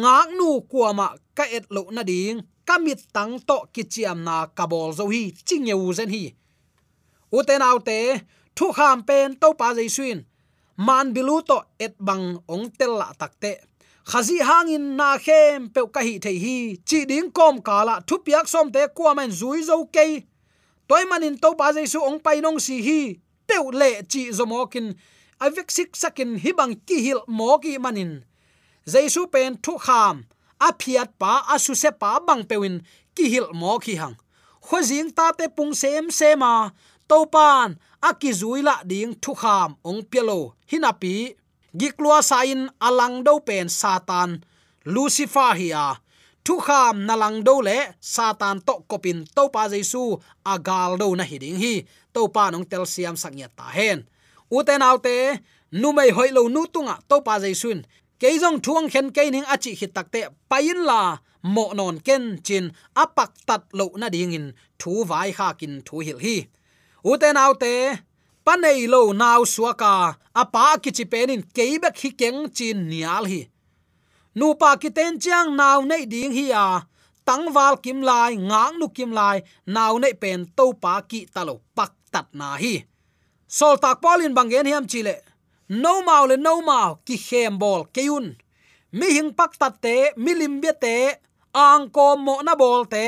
ngak 0.00 0.28
nu 0.38 0.48
kuama 0.70 1.08
ka 1.36 1.44
et 1.56 1.64
lo 1.74 1.82
na 1.96 2.02
ding 2.10 2.38
kamit 2.66 3.00
tang 3.14 3.34
to 3.48 3.56
am 4.10 4.18
na 4.28 4.36
kabol 4.56 4.90
zo 4.98 5.04
hi 5.12 5.22
chingeu 5.46 5.92
zen 5.98 6.10
hi. 6.14 6.24
Uten 7.36 7.62
autte 7.68 7.98
thu 8.56 8.66
kham 8.76 8.98
pen 9.08 9.28
to 9.40 9.48
pa 9.60 9.68
jai 9.76 9.88
suin 9.96 10.18
man 10.86 11.06
bilu 11.14 11.36
to 11.48 11.58
et 11.84 11.94
bang 12.06 12.26
ong 12.54 12.66
tel 12.78 12.92
la 13.00 13.08
takte 13.20 13.52
khazi 14.10 14.38
hangin 14.48 14.86
na 14.98 15.10
khem 15.26 15.68
pe 15.74 15.80
ka 15.94 16.00
hi 16.06 16.14
thei 16.24 16.38
hi, 16.44 16.58
chi 16.88 16.98
ding 17.10 17.30
kom 17.38 17.56
kala 17.68 17.94
thu 18.08 18.14
piak 18.26 18.46
som 18.52 18.66
te 18.74 18.82
kwa 18.96 19.12
men 19.18 19.30
zui 19.40 19.60
zo 19.68 19.76
ke 19.94 20.06
toy 20.88 21.04
manin 21.10 21.36
to 21.42 21.48
pa 21.60 21.66
jai 21.74 21.86
su 21.92 21.98
ong 22.08 22.18
pai 22.24 22.38
nong 22.44 22.58
si 22.66 22.76
hi 22.86 23.00
teu 23.48 23.64
le 23.80 23.90
chi 24.10 24.22
zomokin 24.38 24.88
avek 25.44 25.68
sik 25.76 25.90
sakin 26.02 26.30
hibang 26.42 26.74
ki 26.86 26.96
hil 27.04 27.20
mogi 27.38 27.74
manin. 27.84 28.12
Jaisu 28.92 29.22
pen 29.32 29.52
thu 29.64 29.74
kham. 29.86 30.16
A 30.60 30.72
phiat 30.80 31.10
pa, 31.20 31.32
a 31.54 31.58
su 31.58 31.74
se 31.74 31.90
pa 32.00 32.10
bang 32.26 32.44
pewin 32.50 32.76
ki 33.16 33.24
hil 33.32 33.46
mo 33.60 33.78
khi 33.84 33.94
hang. 34.00 34.16
Khojing 34.66 35.10
ta 35.16 35.26
te 35.38 35.46
pung 35.56 35.74
sem 35.80 36.10
sema 36.18 36.72
to 37.08 37.18
pan, 37.34 37.68
a 38.08 38.10
ki 38.20 38.30
zuila 38.40 38.76
ding 38.90 39.12
thu 39.22 39.32
kham 39.42 39.70
ong 39.88 40.02
pelo 40.10 40.38
hinapi 40.70 41.14
giklua 41.78 42.18
sain 42.30 42.62
alang 42.80 43.16
do 43.26 43.34
pen 43.48 43.68
satan. 43.68 44.30
Lucifer 44.94 45.52
hiya 45.58 45.86
thu 46.44 46.54
kham 46.66 46.96
nalang 47.08 47.38
do 47.46 47.54
le 47.66 47.78
satan 48.00 48.56
to 48.66 48.74
kopin. 48.90 49.18
To 49.36 49.48
pa 49.54 49.68
jesu 49.72 50.04
agal 50.52 50.90
do 51.00 51.16
na 51.16 51.24
hiding 51.30 51.58
hi 51.62 51.74
to 52.14 52.22
pa 52.34 52.44
nong 52.50 52.66
tel 52.70 52.84
siam 52.92 53.16
sak 53.22 53.34
nya 53.38 53.48
ta 53.58 53.66
hen. 53.76 53.98
Uten 54.56 54.82
autte, 54.88 55.16
numei 55.80 56.10
hoilo 56.16 56.42
nu 56.54 56.62
tunga 56.74 56.96
to 57.08 57.16
pa 57.26 57.34
jaisun 57.42 57.80
keizong 58.20 58.58
thuang 58.64 58.88
khen 58.92 59.08
ke 59.16 59.22
ning 59.34 59.46
achi 59.54 59.72
hit 59.80 59.92
takte 59.96 60.20
pain 60.50 60.78
la 60.88 61.00
mo 61.54 61.66
non 61.78 61.96
ken 62.06 62.24
chin 62.46 62.66
apak 63.02 63.32
tat 63.46 63.62
lo 63.78 63.86
na 64.00 64.08
ding 64.14 64.32
in 64.38 64.46
thu 64.80 64.92
vai 65.10 65.28
kha 65.36 65.48
kin 65.60 65.74
thu 65.86 65.96
hil 66.06 66.18
hi. 66.24 66.36
Uten 67.10 67.36
autte, 67.44 67.74
panei 68.46 68.80
lo 68.92 69.00
naw 69.20 69.40
suaka 69.54 69.94
apa 70.42 70.64
ki 70.82 70.90
chi 70.96 71.04
penin 71.12 71.42
keibek 71.56 71.96
hi 72.02 72.10
keng 72.20 72.40
chin 72.56 72.78
nial 72.90 73.24
hi. 73.32 73.40
Nu 74.38 74.46
pa 74.60 74.70
ki 74.82 74.90
ten 74.96 75.12
chiang 75.22 75.50
naw 75.60 75.78
nei 75.90 76.04
ding 76.12 76.32
hi 76.38 76.46
a 76.64 76.66
tang 77.28 77.46
wal 77.54 77.76
kim 77.84 78.00
lai, 78.08 78.32
ngang 78.48 78.74
nu 78.80 78.86
kim 78.96 79.10
lai 79.18 79.36
naw 79.74 79.92
nei 80.02 80.14
pen 80.22 80.40
to 80.56 80.66
pa 80.82 80.94
ki 81.10 81.20
talo 81.34 81.54
pak 81.76 81.92
tat 82.14 82.28
na 82.38 82.54
hi. 82.62 82.74
Sol 83.58 83.76
tak 83.82 84.00
polin 84.04 84.34
bangen 84.38 84.70
hiam 84.70 84.86
chile 84.92 85.16
no 85.68 86.02
mau 86.08 86.24
le, 86.30 86.36
no 86.36 86.60
mau, 86.60 86.90
ki 87.06 87.16
khem 87.26 87.58
bol 87.58 87.82
keun 87.96 88.26
mi 88.94 89.06
hing 89.16 89.32
pak 89.34 89.58
tat 89.58 89.80
te, 89.82 90.14
mi 90.16 90.34
lim 90.38 90.60
bia 90.62 90.72
te, 90.84 91.18
ang 91.50 91.90
ko 91.90 92.14
mo 92.16 92.38
na 92.46 92.54
bol 92.54 92.86
te. 92.86 93.06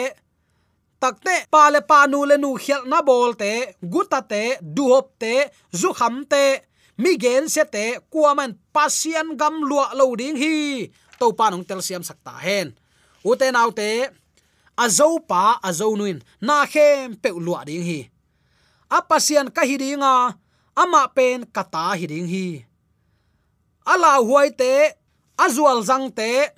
Takte 0.99 1.47
pa 1.53 1.69
le 1.71 1.81
pa 1.87 2.07
nu 2.11 2.25
le 2.27 2.37
nu 2.43 2.57
khial 2.59 2.83
na 2.91 3.03
bol 3.07 3.37
te 3.39 3.53
guta 3.93 4.21
te 4.33 4.59
duhop 4.61 5.15
te, 5.23 5.35
zu 5.71 5.93
kham 5.95 6.25
te. 6.27 6.45
Mi 6.99 7.13
gen 7.23 7.47
se 7.53 7.63
te 7.75 7.85
kuaman 8.11 8.57
pasian 8.75 9.37
gam 9.39 9.61
lua 9.69 9.93
lo 9.95 10.11
ding 10.19 10.39
hi. 10.43 10.91
To 11.21 11.31
pa 11.39 11.53
nong 11.53 11.63
tel 11.69 11.85
siam 11.87 12.03
sakta 12.03 12.35
hen. 12.43 12.75
Ute 13.23 13.47
nau 13.55 13.71
te 13.71 13.91
azo 14.85 15.09
pa 15.31 15.61
azo 15.63 15.95
nuin, 15.95 16.19
na 16.41 16.65
khem 16.67 17.15
pe 17.23 17.31
lua 17.31 17.63
ding 17.69 17.85
hi 17.87 18.01
apasian 18.91 19.51
ka 19.51 19.63
hidinga, 19.63 20.37
ama 20.77 21.03
pen 21.15 21.47
kata 21.49 21.97
hiding 21.97 22.29
hi. 22.29 22.67
Ala 23.87 24.19
huai 24.19 24.51
te, 24.51 24.95
azual 25.39 25.83
zang 25.87 26.11
te 26.11 26.51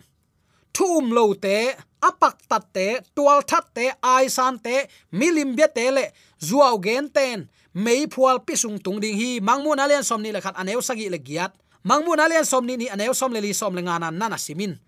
thum 0.79 1.11
lo 1.11 1.35
te, 1.35 1.75
apak 1.99 2.39
tat 2.47 2.71
te, 2.71 3.03
tual 3.11 3.43
that 3.43 3.67
te, 3.75 3.91
ai 3.99 4.31
san 4.31 4.55
te, 4.63 4.87
milim 5.11 5.59
bia 5.59 5.67
te 5.67 5.91
le 5.91 6.05
zuaw 6.39 6.79
gen 6.79 7.11
ten, 7.11 7.51
mei 7.75 8.07
phual 8.07 8.39
pisung 8.47 8.79
tung 8.79 9.03
ding 9.03 9.19
hi. 9.19 9.43
Mangmun 9.43 9.83
alian 9.83 10.07
somni 10.07 10.31
le 10.31 10.39
khat 10.39 10.55
aneu 10.55 10.79
sagi 10.79 11.11
le 11.11 11.19
giat. 11.19 11.51
Mangmun 11.83 12.23
alian 12.23 12.47
somni 12.47 12.79
ni 12.79 12.87
aneu 12.87 13.11
som 13.11 13.35
le 13.35 13.43
li 13.43 13.51
som 13.51 13.75
le 13.75 13.83
ngana 13.83 14.15
nana 14.15 14.39
simin. 14.39 14.79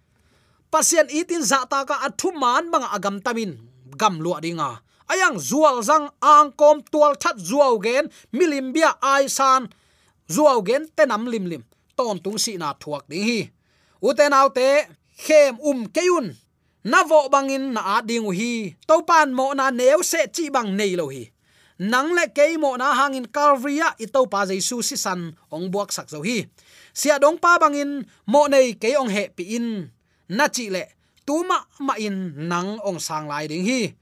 Pasien 0.70 1.10
itin 1.10 1.42
za 1.42 1.66
ta 1.66 1.82
ka 1.82 1.98
athu 2.06 2.30
man 2.30 2.70
bang 2.70 2.86
agam 2.94 3.18
tamin, 3.18 3.58
gam 3.98 4.22
lo 4.22 4.38
dinga 4.38 4.78
ayang 5.10 5.36
zual 5.42 5.82
zang 5.82 6.06
ang 6.22 6.54
kom 6.54 6.78
tual 6.86 7.18
that 7.18 7.36
zuaw 7.36 7.74
gen, 7.82 8.06
milim 8.30 8.70
bia 8.70 8.94
ai 9.02 9.26
san. 9.26 9.66
Zuaw 10.30 10.62
gen, 10.62 10.86
tenam 10.94 11.26
lim 11.26 11.50
lim. 11.50 11.62
Ton 11.98 12.22
tung 12.22 12.38
si 12.38 12.54
na 12.54 12.72
thuak 12.78 13.10
ding 13.10 13.26
hi. 13.26 13.40
Uten 14.00 14.32
autte 14.32 14.88
khem 15.20 15.60
um 15.60 15.84
keun 15.90 16.32
na 16.86 17.04
vo 17.04 17.28
bangin 17.28 17.74
na 17.76 17.98
a 17.98 18.02
ding 18.02 18.24
hi. 18.30 18.78
To 18.88 19.02
pan 19.02 19.34
mo 19.34 19.52
na 19.52 19.68
neu 19.68 20.00
se 20.06 20.30
chi 20.32 20.48
bang 20.48 20.72
nei 20.78 20.94
lo 20.96 21.10
hi. 21.10 21.28
Nang 21.80 22.12
le 22.12 22.28
ke 22.32 22.56
mo 22.60 22.76
na 22.76 22.92
hangin 22.92 23.28
calvaria 23.28 23.92
i 24.00 24.06
to 24.06 24.24
pa 24.32 24.44
jesu 24.48 24.80
si 24.84 24.96
san 24.96 25.32
ong 25.52 25.68
buak 25.72 25.92
sak 25.92 26.08
zo 26.08 26.20
hi. 26.24 26.48
Sia 26.92 27.18
dong 27.20 27.36
pa 27.36 27.60
bangin 27.60 28.04
mo 28.28 28.46
nei 28.48 28.76
ke 28.80 28.96
ong 28.96 29.12
he 29.12 29.28
pi 29.36 29.56
in. 29.56 29.88
Na 30.32 30.48
chi 30.48 30.70
le 30.72 30.84
tuma 31.26 31.58
ma 31.84 31.94
in 32.00 32.48
nang 32.48 32.80
ong 32.80 33.00
sang 33.00 33.28
lai 33.28 33.44
ding 33.50 33.64
hi 33.64 33.92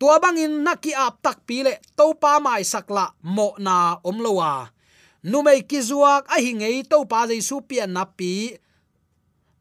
tua 0.00 0.16
bangin 0.16 0.64
naki 0.64 0.96
ap 0.96 1.20
tak 1.20 1.44
pile 1.44 1.76
to 1.92 2.16
pa 2.16 2.40
mai 2.40 2.64
sakla, 2.64 3.12
mo 3.36 3.52
na 3.60 4.00
om 4.08 4.16
numei 5.22 5.60
kizuak 5.68 6.24
a 6.32 6.40
hingei 6.40 6.88
to 6.88 7.04
pa 7.04 7.28
jesu 7.28 7.60
pian 7.68 7.92
na 7.92 8.08
pi 8.08 8.56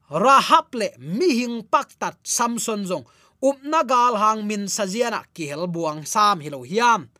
rahap 0.09 0.71
le 0.79 0.95
mi 0.97 1.29
hing 1.39 1.67
pak 1.67 1.99
tat 1.99 2.15
samson 2.23 2.87
jong 2.87 3.05
up 3.43 3.59
na 3.63 3.83
gal 3.83 4.15
hang 4.15 4.47
min 4.47 4.71
sajiana 4.75 5.21
ki 5.35 5.45
hel 5.51 5.67
buang 5.67 6.07
sam 6.07 6.39
hilo 6.39 6.63
hiam. 6.63 7.11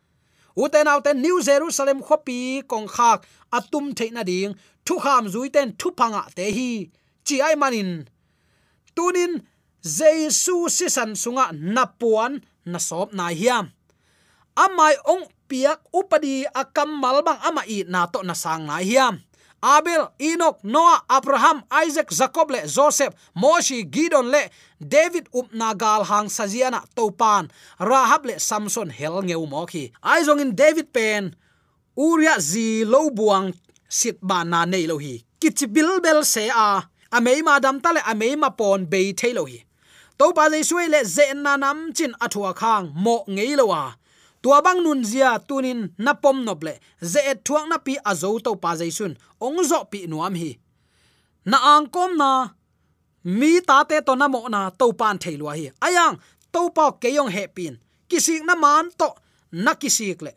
Uten 0.56 0.88
auten 0.92 1.22
new 1.24 1.40
jerusalem 1.44 2.00
khopi 2.04 2.64
kong 2.68 2.88
khak 2.88 3.24
atum 3.52 3.96
theina 3.98 4.24
ding, 4.24 4.56
thu 4.86 5.00
kham 5.00 5.28
zuiten 5.32 5.76
thu 5.80 5.92
panga 6.00 6.24
te 6.36 6.46
hi. 6.52 6.72
Chi 7.26 7.36
ai 7.48 7.56
manin? 7.56 7.92
Tunin 8.96 9.34
jesu 9.84 10.68
si 10.68 10.88
san 10.96 11.12
sunga 11.16 11.46
napuan 11.76 12.34
na 12.66 12.80
sop 12.80 13.14
na 13.14 13.30
hiam. 13.30 13.72
Amai 14.56 14.96
ong 15.08 15.28
piak 15.48 15.80
upadi 15.94 16.46
akam 16.54 17.00
malbang 17.00 17.40
ama 17.44 17.64
i 17.68 17.84
na 17.88 18.06
to 18.06 18.24
na 18.24 18.34
sang 18.34 18.66
na 18.66 18.80
hiam. 18.80 19.24
Abel 19.60 20.08
enoch, 20.22 20.64
noah, 20.64 21.04
abraham, 21.10 21.64
isaac, 21.84 22.08
jacob 22.16 22.50
le, 22.52 22.64
joseph 22.64 23.12
moshi 23.36 23.84
gidon 23.84 24.32
le, 24.32 24.48
david 24.80 25.28
upnagal 25.36 26.08
hang 26.08 26.32
saziana 26.32 26.80
topan 26.96 27.52
rahab 27.76 28.26
le, 28.26 28.40
samson 28.40 28.88
hel 28.88 29.20
ngeu 29.20 29.44
mo 29.44 29.68
khi 29.68 29.92
aizong 30.00 30.40
in 30.40 30.56
david 30.56 30.94
pen. 30.94 31.36
Uria 32.00 32.40
zi 32.40 32.88
lo 32.88 33.12
buang 33.12 33.52
sit 33.90 34.16
ba 34.24 34.48
na 34.48 34.64
nei 34.64 34.88
lo 34.88 34.96
hi. 34.96 35.20
Kichibil 35.42 36.00
bel 36.00 36.24
se 36.24 36.48
a. 36.48 36.88
Amei 37.12 37.44
ma 37.44 37.60
dam 37.60 37.82
tale 37.84 38.00
amei 38.08 38.40
ma 38.40 38.50
pon 38.56 38.86
be 38.88 39.12
thailo 39.12 39.44
hi 39.44 39.60
to 40.20 40.28
pa 40.36 40.46
jai 40.52 40.64
sui 40.70 40.86
le 40.94 41.00
ze 41.16 41.26
na 41.34 41.54
nam 41.64 41.80
chin 41.98 42.14
athua 42.26 42.52
khang 42.62 42.86
mo 43.04 43.16
ngei 43.34 43.56
lo 43.60 43.66
wa 43.72 43.82
à. 43.88 44.00
tua 44.42 44.62
bang 44.66 44.80
nun 44.84 45.04
zia 45.04 45.40
tunin 45.48 45.82
na 45.98 46.12
pom 46.24 46.38
noble 46.48 46.74
ze 47.12 47.20
et 47.32 47.40
thuang 47.46 47.68
na 47.72 47.78
pi 47.86 47.94
azo 48.12 48.40
to 48.46 48.52
pa 48.64 48.72
jaisun 48.80 49.14
ong 49.46 49.60
zo 49.70 49.80
pi 49.92 50.00
nuam 50.12 50.36
hi. 50.36 50.52
Na 51.46 51.58
ang 51.72 51.88
kom 51.96 52.12
na, 52.22 52.52
mi 53.24 53.52
ta 53.68 53.84
te 53.90 53.98
to 54.08 54.14
na 54.16 54.28
mo 54.28 54.48
na 54.54 54.70
to 54.80 54.92
pan 55.00 55.18
thailwa 55.24 55.56
hi. 55.60 55.72
Ayang 55.86 56.16
to 56.54 56.62
pa 56.76 56.92
ke 57.02 57.10
yong 57.18 57.32
he 57.36 57.48
pin. 57.48 57.80
Kisik 58.10 58.44
na 58.44 58.56
man 58.56 58.92
to, 59.00 59.10
na 59.52 59.72
kisik 59.82 60.20
le 60.26 60.32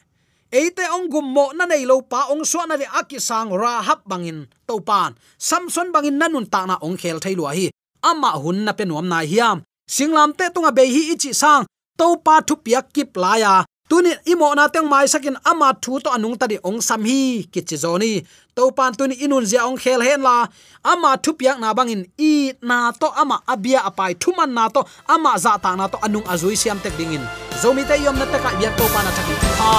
eite 0.52 0.84
ong 0.94 1.08
gum 1.08 1.26
mo 1.36 1.48
na 1.56 1.64
nei 1.64 1.84
lo 1.90 2.04
pa 2.04 2.28
ong 2.32 2.44
so 2.44 2.60
na 2.68 2.76
le 2.76 2.86
akisang 3.00 3.50
ra 3.56 3.80
hap 3.80 4.04
bangin 4.04 4.44
to 4.68 4.84
pan 4.84 5.16
samson 5.38 5.88
bangin 5.94 6.20
nanun 6.20 6.44
ta 6.44 6.68
na 6.68 6.76
ong 6.84 6.96
khel 7.00 7.18
thailwa 7.24 7.50
hi. 7.56 7.66
Ama 8.02 8.30
hun 8.42 8.66
na 8.66 8.72
pe 8.74 8.84
nuam 8.84 9.06
na 9.06 9.22
hiam 9.22 9.62
singlam 9.88 10.32
te 10.38 10.44
tunga 10.54 10.72
be 10.72 10.82
hi 10.86 11.12
ichi 11.12 11.32
sang 11.32 11.66
to 11.98 12.16
pa 12.24 12.40
thu 12.40 12.56
pia 12.56 12.82
kip 12.82 13.16
la 13.16 13.34
ya. 13.36 13.64
Tuni 13.90 14.12
imo 14.24 14.54
na 14.54 14.68
teng 14.72 14.88
mai 14.88 15.06
sakin 15.06 15.36
ama 15.44 15.74
thu 15.82 16.00
to 16.00 16.08
anung 16.16 16.36
ta 16.40 16.46
di 16.46 16.56
ong 16.64 16.80
sam 16.80 17.04
hi, 17.04 17.44
kichi 17.52 17.76
zoni. 17.76 18.24
To 18.56 18.70
pan 18.76 18.92
tuni 18.98 19.14
inun 19.24 19.44
zia 19.44 19.66
ong 19.68 19.76
khel 19.76 20.00
hen 20.00 20.22
la. 20.22 20.46
Ama 20.84 21.10
thu 21.22 21.32
pia 21.38 21.52
na 21.60 21.74
bangin 21.74 22.02
i 22.18 22.52
na 22.62 22.92
to, 23.00 23.08
ama 23.20 23.36
abia 23.52 23.80
apai 23.88 24.12
thu 24.22 24.32
man 24.36 24.54
na 24.56 24.68
to, 24.74 24.80
ama 25.14 25.36
za 25.44 25.52
ta 25.64 25.76
na 25.76 25.86
to 25.92 25.98
anung 26.06 26.24
azui 26.32 26.56
siam 26.56 26.78
tek 26.84 26.94
dingin. 26.98 27.24
Zomi 27.60 27.82
te 27.88 27.94
yom 28.04 28.16
na 28.20 28.24
ta 28.32 28.38
ka 28.44 28.50
bia 28.58 28.70
to 28.78 28.84
pan 28.94 29.04
na 29.04 29.10
thaki. 29.16 29.34
Ha, 29.60 29.70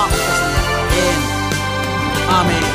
amen. 2.38 2.73